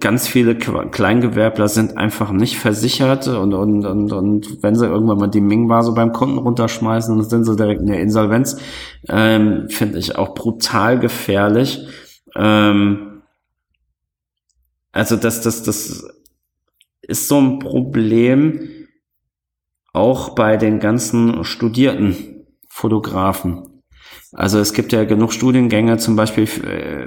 [0.00, 5.28] ganz viele Kleingewerbler sind einfach nicht versichert und, und, und, und wenn sie irgendwann mal
[5.28, 8.60] die Ming-Vase beim Kunden runterschmeißen, dann sind sie direkt in der Insolvenz.
[9.08, 11.86] Ähm, Finde ich auch brutal gefährlich.
[12.36, 13.22] Ähm,
[14.92, 16.04] also das, das, das
[17.02, 18.86] ist so ein Problem
[19.92, 23.67] auch bei den ganzen studierten Fotografen.
[24.32, 26.46] Also es gibt ja genug Studiengänge, zum Beispiel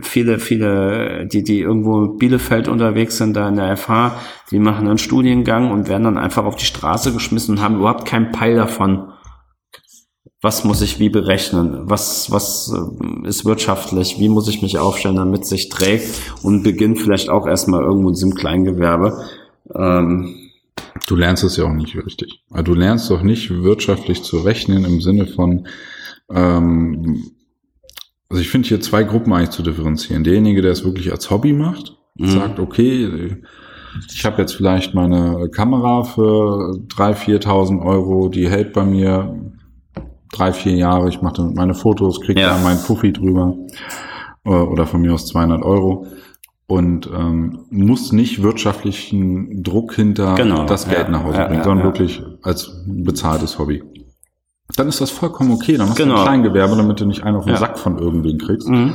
[0.02, 4.16] viele, viele, die, die irgendwo in Bielefeld unterwegs sind, da in der FH,
[4.50, 8.06] die machen einen Studiengang und werden dann einfach auf die Straße geschmissen und haben überhaupt
[8.06, 9.12] keinen Peil davon.
[10.42, 11.82] Was muss ich wie berechnen?
[11.84, 12.74] Was, was
[13.26, 14.20] ist wirtschaftlich?
[14.20, 16.08] Wie muss ich mich aufstellen, damit sich trägt?
[16.42, 19.24] Und beginnt vielleicht auch erstmal irgendwo in diesem Kleingewerbe.
[19.76, 20.36] Ähm,
[21.08, 22.42] Du lernst es ja auch nicht richtig.
[22.52, 25.68] Also du lernst doch nicht wirtschaftlich zu rechnen im Sinne von,
[26.34, 27.24] ähm,
[28.30, 30.24] also ich finde hier zwei Gruppen eigentlich zu differenzieren.
[30.24, 32.28] Derjenige, der es wirklich als Hobby macht, mhm.
[32.28, 33.38] sagt, okay,
[34.14, 39.36] ich habe jetzt vielleicht meine Kamera für 3.000, 4.000 Euro, die hält bei mir
[40.32, 42.56] drei, vier Jahre, ich mache damit meine Fotos, kriege ja.
[42.56, 43.54] da meinen Puffi drüber
[44.44, 46.08] oder von mir aus 200 Euro
[46.68, 51.64] und ähm, muss nicht wirtschaftlichen Druck hinter genau, das Geld ja, nach Hause ja, bringen,
[51.64, 53.84] sondern wirklich als bezahltes Hobby.
[54.76, 55.78] Dann ist das vollkommen okay.
[55.78, 56.16] Dann machst Genau.
[56.16, 57.60] du ein Kleingewerbe, damit du nicht einen auf den Ja.
[57.60, 58.68] Sack von irgendwen kriegst.
[58.70, 58.94] Mhm.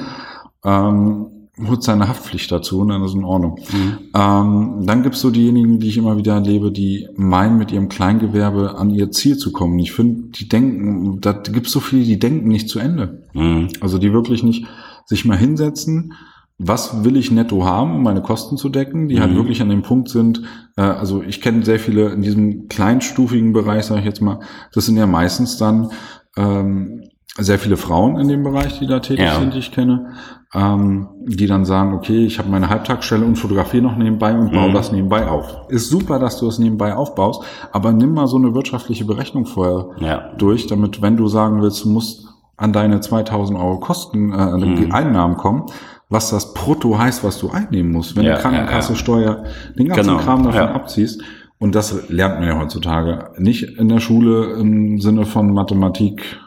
[0.65, 1.27] Ähm,
[1.67, 3.59] holt seine Haftpflicht dazu und dann ist in Ordnung.
[3.73, 3.99] Mhm.
[4.15, 8.77] Ähm, dann gibt's so diejenigen, die ich immer wieder erlebe, die meinen, mit ihrem Kleingewerbe
[8.77, 9.79] an ihr Ziel zu kommen.
[9.79, 13.23] Ich finde, die denken, da gibt's so viele, die denken nicht zu Ende.
[13.33, 13.69] Mhm.
[13.81, 14.67] Also die wirklich nicht
[15.07, 16.13] sich mal hinsetzen,
[16.59, 19.37] was will ich netto haben, um meine Kosten zu decken, die halt Mhm.
[19.37, 20.43] wirklich an dem Punkt sind,
[20.77, 24.41] äh, also ich kenne sehr viele in diesem kleinstufigen Bereich, sage ich jetzt mal,
[24.73, 25.91] das sind ja meistens dann
[26.39, 27.03] ähm,
[27.39, 29.39] sehr viele Frauen in dem Bereich, die da tätig Ja.
[29.39, 30.13] sind, die ich kenne,
[30.55, 34.71] ähm, die dann sagen, okay, ich habe meine Halbtagsstelle und fotografiere noch nebenbei und baue
[34.71, 34.75] Mhm.
[34.75, 35.67] das nebenbei auf.
[35.69, 37.43] Ist super, dass du das nebenbei aufbaust,
[37.73, 40.31] aber nimm mal so eine wirtschaftliche Berechnung vorher Ja.
[40.39, 42.27] durch, damit, wenn du sagen willst, du musst
[42.57, 44.93] an deine 2000 Euro Kosten, äh, mhm.
[44.93, 45.65] Einnahmen kommen,
[46.09, 49.45] was das Brutto heißt, was du einnehmen musst, wenn ja, du Krankenkasse, ja,
[49.77, 51.23] den ganzen genau, Kram davon abziehst.
[51.59, 56.39] Und das lernt man ja heutzutage nicht in der Schule im Sinne von Mathematik,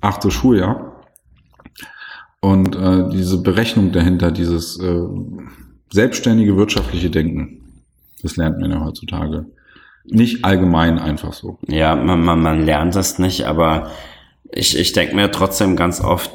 [0.00, 1.04] achte Schuljahr.
[2.40, 5.02] Und äh, diese Berechnung dahinter, dieses äh,
[5.92, 7.82] selbstständige wirtschaftliche Denken,
[8.22, 9.46] das lernt man ja heutzutage.
[10.04, 11.58] Nicht allgemein einfach so.
[11.66, 13.90] Ja, man, man, man lernt das nicht, aber
[14.52, 16.30] ich, ich denke mir trotzdem ganz oft,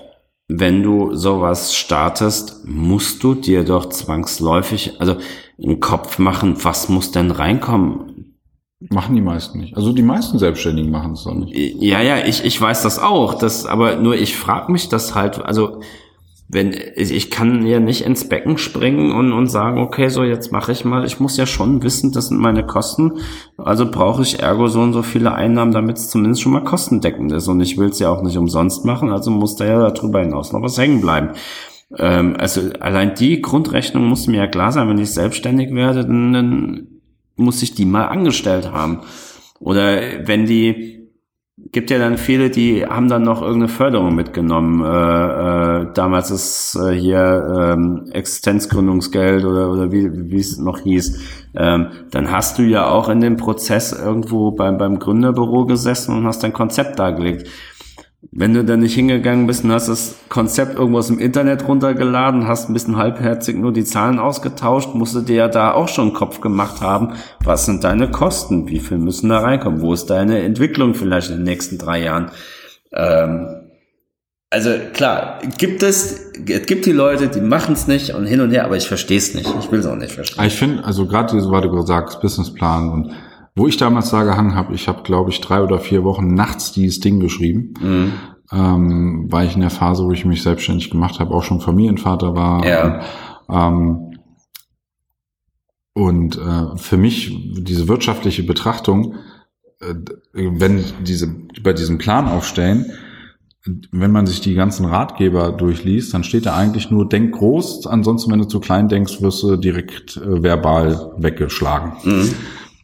[0.53, 5.15] wenn du sowas startest, musst du dir doch zwangsläufig, also
[5.61, 8.35] einen Kopf machen, was muss denn reinkommen?
[8.89, 9.77] Machen die meisten nicht.
[9.77, 11.55] Also die meisten Selbstständigen machen es doch nicht.
[11.55, 13.35] Ja, ja, ich, ich weiß das auch.
[13.35, 15.81] Das, aber nur ich frage mich das halt, also
[16.53, 20.73] wenn ich kann ja nicht ins Becken springen und, und sagen, okay, so jetzt mache
[20.73, 21.05] ich mal.
[21.05, 23.19] Ich muss ja schon wissen, das sind meine Kosten.
[23.57, 27.31] Also brauche ich ergo so und so viele Einnahmen, damit es zumindest schon mal kostendeckend
[27.31, 27.47] ist.
[27.47, 30.51] Und ich will es ja auch nicht umsonst machen, also muss da ja darüber hinaus
[30.51, 31.29] noch was hängen bleiben.
[31.97, 36.33] Ähm, also allein die Grundrechnung muss mir ja klar sein, wenn ich selbstständig werde, dann,
[36.33, 36.87] dann
[37.37, 38.99] muss ich die mal angestellt haben.
[39.61, 41.00] Oder wenn die
[41.71, 44.83] gibt ja dann viele, die haben dann noch irgendeine Förderung mitgenommen.
[44.83, 51.19] Äh, äh, damals ist äh, hier ähm, Existenzgründungsgeld oder, oder wie, wie es noch hieß.
[51.55, 56.25] Ähm, dann hast du ja auch in dem Prozess irgendwo beim, beim Gründerbüro gesessen und
[56.25, 57.47] hast dein Konzept dargelegt.
[58.31, 62.47] Wenn du dann nicht hingegangen bist und hast das Konzept irgendwo aus dem Internet runtergeladen,
[62.47, 66.13] hast ein bisschen halbherzig nur die Zahlen ausgetauscht, musst du dir ja da auch schon
[66.13, 67.13] Kopf gemacht haben,
[67.43, 71.37] was sind deine Kosten, wie viel müssen da reinkommen, wo ist deine Entwicklung vielleicht in
[71.37, 72.29] den nächsten drei Jahren.
[72.93, 73.47] Ähm,
[74.51, 78.51] also klar, gibt es, es gibt die Leute, die machen es nicht und hin und
[78.51, 79.49] her, aber ich verstehe es nicht.
[79.61, 80.45] Ich will es auch nicht verstehen.
[80.45, 83.11] Ich finde, also gerade was du gesagt hast, Businessplan und
[83.55, 86.71] wo ich damals da gehangen habe, ich habe, glaube ich, drei oder vier Wochen nachts
[86.71, 88.13] dieses Ding geschrieben, mhm.
[88.51, 92.35] ähm, weil ich in der Phase, wo ich mich selbstständig gemacht habe, auch schon Familienvater
[92.35, 92.65] war.
[92.65, 93.01] Ja.
[93.47, 94.07] Und, ähm,
[95.93, 99.15] und äh, für mich diese wirtschaftliche Betrachtung,
[99.81, 99.95] äh,
[100.33, 101.27] wenn diese
[101.61, 102.91] bei diesem Plan aufstellen,
[103.91, 108.31] wenn man sich die ganzen Ratgeber durchliest, dann steht da eigentlich nur denk groß, ansonsten
[108.31, 111.93] wenn du zu klein denkst, wirst du direkt äh, verbal weggeschlagen.
[112.03, 112.33] Mhm.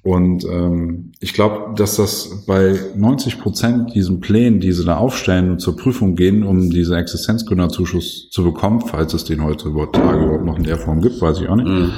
[0.08, 5.52] Und ähm, ich glaube, dass das bei 90 Prozent diesen Plänen, die sie da aufstellen
[5.52, 10.58] und zur Prüfung gehen, um diese Existenzgründerzuschuss zu bekommen, falls es den heutzutage überhaupt noch
[10.58, 11.92] in der Form gibt, weiß ich auch nicht, mhm.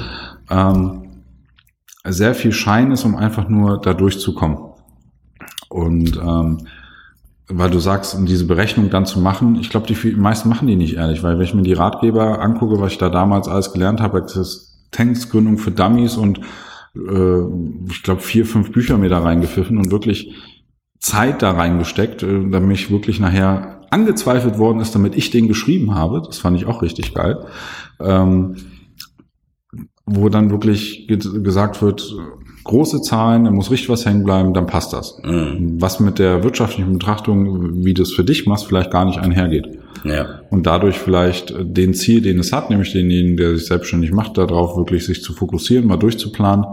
[0.50, 1.02] ähm,
[2.04, 4.58] sehr viel Schein ist, um einfach nur da durchzukommen.
[5.68, 6.66] Und ähm,
[7.46, 10.74] weil du sagst, um diese Berechnung dann zu machen, ich glaube, die meisten machen die
[10.74, 14.00] nicht ehrlich, weil wenn ich mir die Ratgeber angucke, was ich da damals alles gelernt
[14.00, 16.40] habe, Existenzgründung für Dummies und
[16.94, 17.42] äh,
[17.90, 20.34] ich glaube, vier, fünf Bücher mir da reingepfiffen und wirklich
[20.98, 25.94] Zeit da reingesteckt, äh, damit mich wirklich nachher angezweifelt worden ist, damit ich den geschrieben
[25.94, 26.22] habe.
[26.24, 27.44] Das fand ich auch richtig geil.
[28.00, 28.56] Ähm,
[30.06, 32.14] wo dann wirklich gesagt wird,
[32.64, 35.20] große Zahlen, da muss richtig was hängen bleiben, dann passt das.
[35.22, 35.80] Mhm.
[35.80, 39.79] Was mit der wirtschaftlichen Betrachtung, wie du es für dich machst, vielleicht gar nicht einhergeht.
[40.04, 40.40] Ja.
[40.50, 44.76] Und dadurch vielleicht den Ziel, den es hat, nämlich denjenigen, der sich selbstständig macht, darauf
[44.76, 46.64] wirklich sich zu fokussieren, mal durchzuplanen,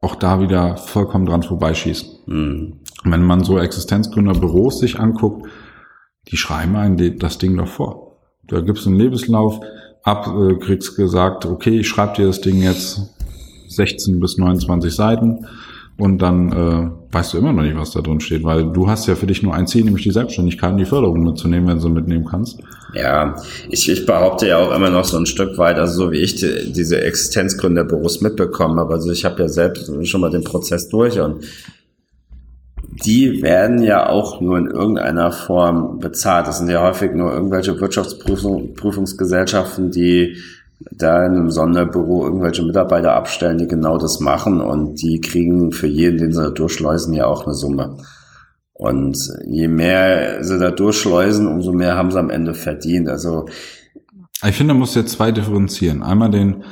[0.00, 2.08] auch da wieder vollkommen dran vorbeischießen.
[2.26, 2.80] Mhm.
[3.04, 5.48] Wenn man so Existenzgründerbüros sich anguckt,
[6.28, 8.18] die schreiben einen das Ding doch vor.
[8.46, 9.60] Da gibt's einen Lebenslauf,
[10.02, 13.14] ab, äh, kriegst gesagt, okay, ich schreibe dir das Ding jetzt
[13.68, 15.46] 16 bis 29 Seiten
[15.98, 19.08] und dann äh, weißt du immer noch nicht, was da drin steht, weil du hast
[19.08, 21.82] ja für dich nur ein Ziel, nämlich die Selbstständigkeit und die Förderung mitzunehmen, wenn du
[21.82, 22.60] sie mitnehmen kannst.
[22.94, 23.34] Ja,
[23.68, 26.36] ich, ich behaupte ja auch immer noch so ein Stück weit, also so wie ich
[26.36, 31.20] die, diese Existenzgründerbüros mitbekommen habe, also ich habe ja selbst schon mal den Prozess durch
[31.20, 31.44] und
[33.04, 36.46] die werden ja auch nur in irgendeiner Form bezahlt.
[36.48, 40.36] Das sind ja häufig nur irgendwelche Wirtschaftsprüfungsgesellschaften, die
[40.78, 45.88] da in einem Sonderbüro irgendwelche Mitarbeiter abstellen, die genau das machen und die kriegen für
[45.88, 47.98] jeden, den sie da durchschleusen, ja auch eine Summe.
[48.72, 53.08] Und je mehr sie da durchschleusen, umso mehr haben sie am Ende verdient.
[53.08, 53.46] Also
[54.46, 56.04] ich finde, man muss jetzt zwei differenzieren.
[56.04, 56.62] Einmal den,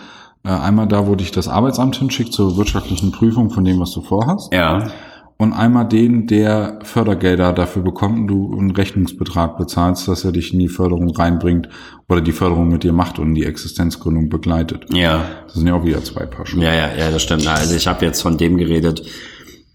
[0.44, 4.02] äh, einmal da, wo dich das Arbeitsamt hinschickt zur wirtschaftlichen Prüfung von dem, was du
[4.02, 4.52] vorhast.
[4.52, 4.86] Ja
[5.38, 10.52] und einmal den, der Fördergelder dafür bekommt und du einen Rechnungsbetrag bezahlst, dass er dich
[10.52, 11.68] in die Förderung reinbringt
[12.08, 14.86] oder die Förderung mit dir macht und die Existenzgründung begleitet.
[14.92, 15.26] Ja.
[15.44, 16.64] Das sind ja auch wieder zwei Paar Schuhe.
[16.64, 17.46] Ja, ja, ja, das stimmt.
[17.46, 19.02] Also ich habe jetzt von dem geredet,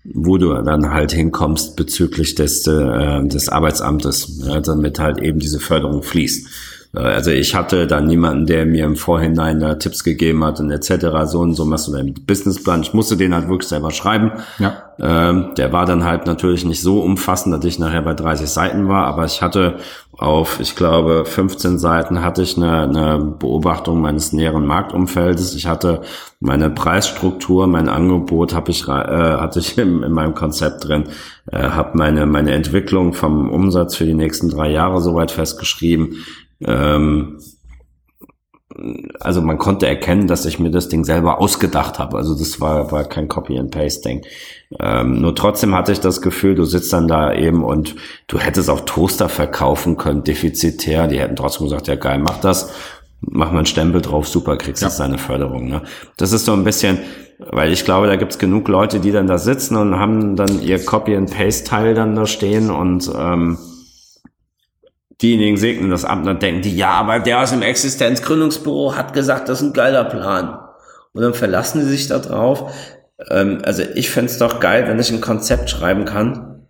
[0.03, 5.59] wo du dann halt hinkommst bezüglich des, äh, des Arbeitsamtes, ja, damit halt eben diese
[5.59, 6.47] Förderung fließt.
[6.93, 11.07] Also ich hatte da niemanden, der mir im Vorhinein da Tipps gegeben hat und etc.
[11.23, 12.81] So und so machst du deinen Businessplan.
[12.81, 14.31] Ich musste den halt wirklich selber schreiben.
[14.59, 14.91] Ja.
[14.99, 18.89] Ähm, der war dann halt natürlich nicht so umfassend, dass ich nachher bei 30 Seiten
[18.89, 19.77] war, aber ich hatte
[20.17, 25.55] auf, ich glaube, 15 Seiten hatte ich eine, eine Beobachtung meines näheren Marktumfeldes.
[25.55, 26.01] Ich hatte
[26.41, 31.05] meine Preisstruktur, mein Angebot habe ich, äh, hatte ich in, in meinem Konzept drin,
[31.51, 36.17] äh, habe meine, meine Entwicklung vom Umsatz für die nächsten drei Jahre soweit festgeschrieben.
[36.65, 37.39] Ähm,
[39.19, 42.17] also man konnte erkennen, dass ich mir das Ding selber ausgedacht habe.
[42.17, 44.23] Also das war, war kein Copy-and-Paste-Ding.
[44.79, 47.95] Ähm, nur trotzdem hatte ich das Gefühl, du sitzt dann da eben und
[48.27, 51.07] du hättest auch Toaster verkaufen können, defizitär.
[51.07, 52.73] Die hätten trotzdem gesagt, ja geil, mach das,
[53.21, 55.05] mach mal einen Stempel drauf, super, kriegst jetzt ja.
[55.05, 55.67] deine Förderung.
[55.67, 55.81] Ne?
[56.17, 56.99] Das ist so ein bisschen,
[57.39, 60.83] weil ich glaube, da gibt's genug Leute, die dann da sitzen und haben dann ihr
[60.83, 63.57] Copy-and-Paste-Teil dann da stehen und ähm,
[65.21, 69.49] diejenigen segnen das Amt und denken die, ja, aber der aus dem Existenzgründungsbüro hat gesagt,
[69.49, 70.59] das ist ein geiler Plan.
[71.13, 72.73] Und dann verlassen sie sich da drauf.
[73.29, 76.67] Ähm, also ich fände doch geil, wenn ich ein Konzept schreiben kann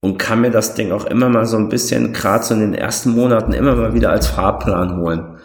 [0.00, 2.74] und kann mir das Ding auch immer mal so ein bisschen, gerade so in den
[2.74, 5.38] ersten Monaten, immer mal wieder als Fahrplan holen.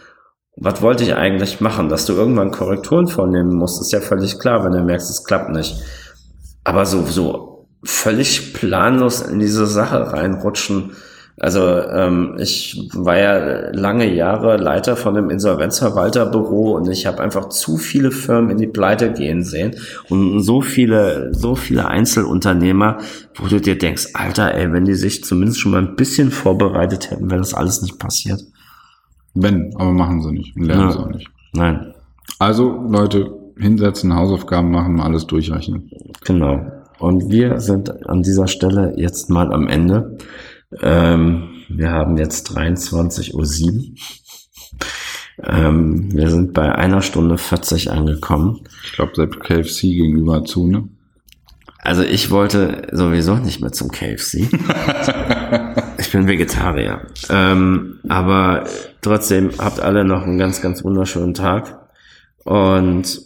[0.58, 1.90] Was wollte ich eigentlich machen?
[1.90, 5.50] Dass du irgendwann Korrekturen vornehmen musst, ist ja völlig klar, wenn du merkst, es klappt
[5.50, 5.82] nicht.
[6.64, 10.92] Aber so, so völlig planlos in diese Sache reinrutschen,
[11.42, 17.50] also ähm, ich war ja lange Jahre Leiter von einem Insolvenzverwalterbüro und ich habe einfach
[17.50, 19.76] zu viele Firmen in die Pleite gehen sehen
[20.10, 23.00] und so viele, so viele Einzelunternehmer,
[23.34, 27.10] wo du dir denkst, Alter, ey, wenn die sich zumindest schon mal ein bisschen vorbereitet
[27.10, 28.44] hätten, wäre das alles nicht passiert.
[29.34, 30.92] Wenn, aber machen sie nicht und lernen ja.
[30.92, 31.28] sie auch nicht.
[31.54, 31.96] Nein.
[32.38, 35.90] Also Leute, hinsetzen, Hausaufgaben machen, alles durchrechnen.
[36.24, 36.68] Genau.
[37.00, 40.20] Und wir sind an dieser Stelle jetzt mal am Ende.
[40.82, 43.44] Ähm, wir haben jetzt 23.07 Uhr.
[45.44, 48.62] Ähm, wir sind bei einer Stunde 40 angekommen.
[48.86, 50.88] Ich glaube, selbst KFC gegenüber zu, ne?
[51.84, 54.36] Also ich wollte sowieso nicht mehr zum KFC.
[55.98, 57.08] ich bin Vegetarier.
[57.30, 58.66] Ähm, aber
[59.02, 61.90] trotzdem habt alle noch einen ganz, ganz wunderschönen Tag.
[62.44, 63.22] Und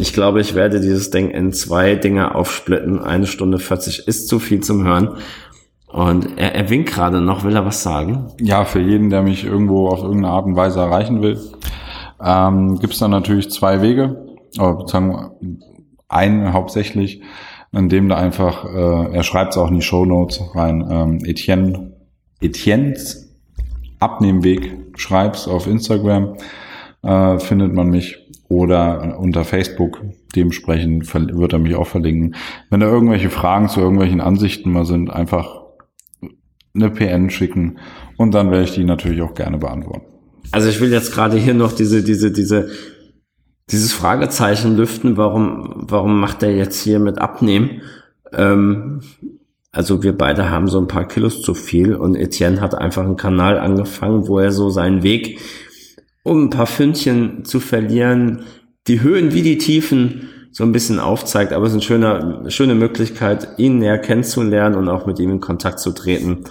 [0.00, 3.00] ich glaube, ich werde dieses Ding in zwei Dinge aufsplitten.
[3.00, 5.18] Eine Stunde 40 ist zu viel zum Hören.
[5.94, 8.32] Und er, er winkt gerade noch, will er was sagen?
[8.40, 11.38] Ja, für jeden, der mich irgendwo auf irgendeine Art und Weise erreichen will,
[12.20, 14.26] ähm, gibt es dann natürlich zwei Wege,
[14.58, 15.60] aber sozusagen
[16.08, 17.22] einen hauptsächlich,
[17.70, 21.18] in dem da einfach, äh, er schreibt es auch in die Show Notes rein, ähm,
[21.24, 21.92] Etienne,
[22.40, 23.32] Etiennes
[24.00, 26.34] Abnehmweg, schreib's auf Instagram,
[27.04, 28.18] äh, findet man mich
[28.48, 30.02] oder unter Facebook.
[30.34, 32.34] Dementsprechend wird er mich auch verlinken.
[32.68, 35.63] Wenn da irgendwelche Fragen zu irgendwelchen Ansichten mal sind, einfach
[36.74, 37.78] eine PN schicken
[38.16, 40.06] und dann werde ich die natürlich auch gerne beantworten.
[40.52, 42.68] Also ich will jetzt gerade hier noch diese, diese, diese,
[43.70, 47.82] dieses Fragezeichen lüften, warum, warum macht er jetzt hier mit Abnehmen?
[48.32, 49.00] Ähm,
[49.72, 53.16] also wir beide haben so ein paar Kilos zu viel und Etienne hat einfach einen
[53.16, 55.40] Kanal angefangen, wo er so seinen Weg,
[56.22, 58.44] um ein paar Fündchen zu verlieren,
[58.86, 61.52] die Höhen wie die Tiefen so ein bisschen aufzeigt.
[61.52, 65.40] Aber es ist eine schöne, schöne Möglichkeit, ihn näher kennenzulernen und auch mit ihm in
[65.40, 66.44] Kontakt zu treten.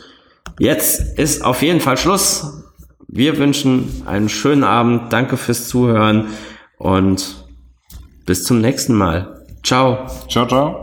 [0.60, 2.64] Jetzt ist auf jeden Fall Schluss.
[3.08, 5.14] Wir wünschen einen schönen Abend.
[5.14, 6.28] Danke fürs Zuhören
[6.78, 7.45] und
[8.26, 9.45] bis zum nächsten Mal.
[9.64, 10.08] Ciao.
[10.30, 10.82] Ciao, ciao.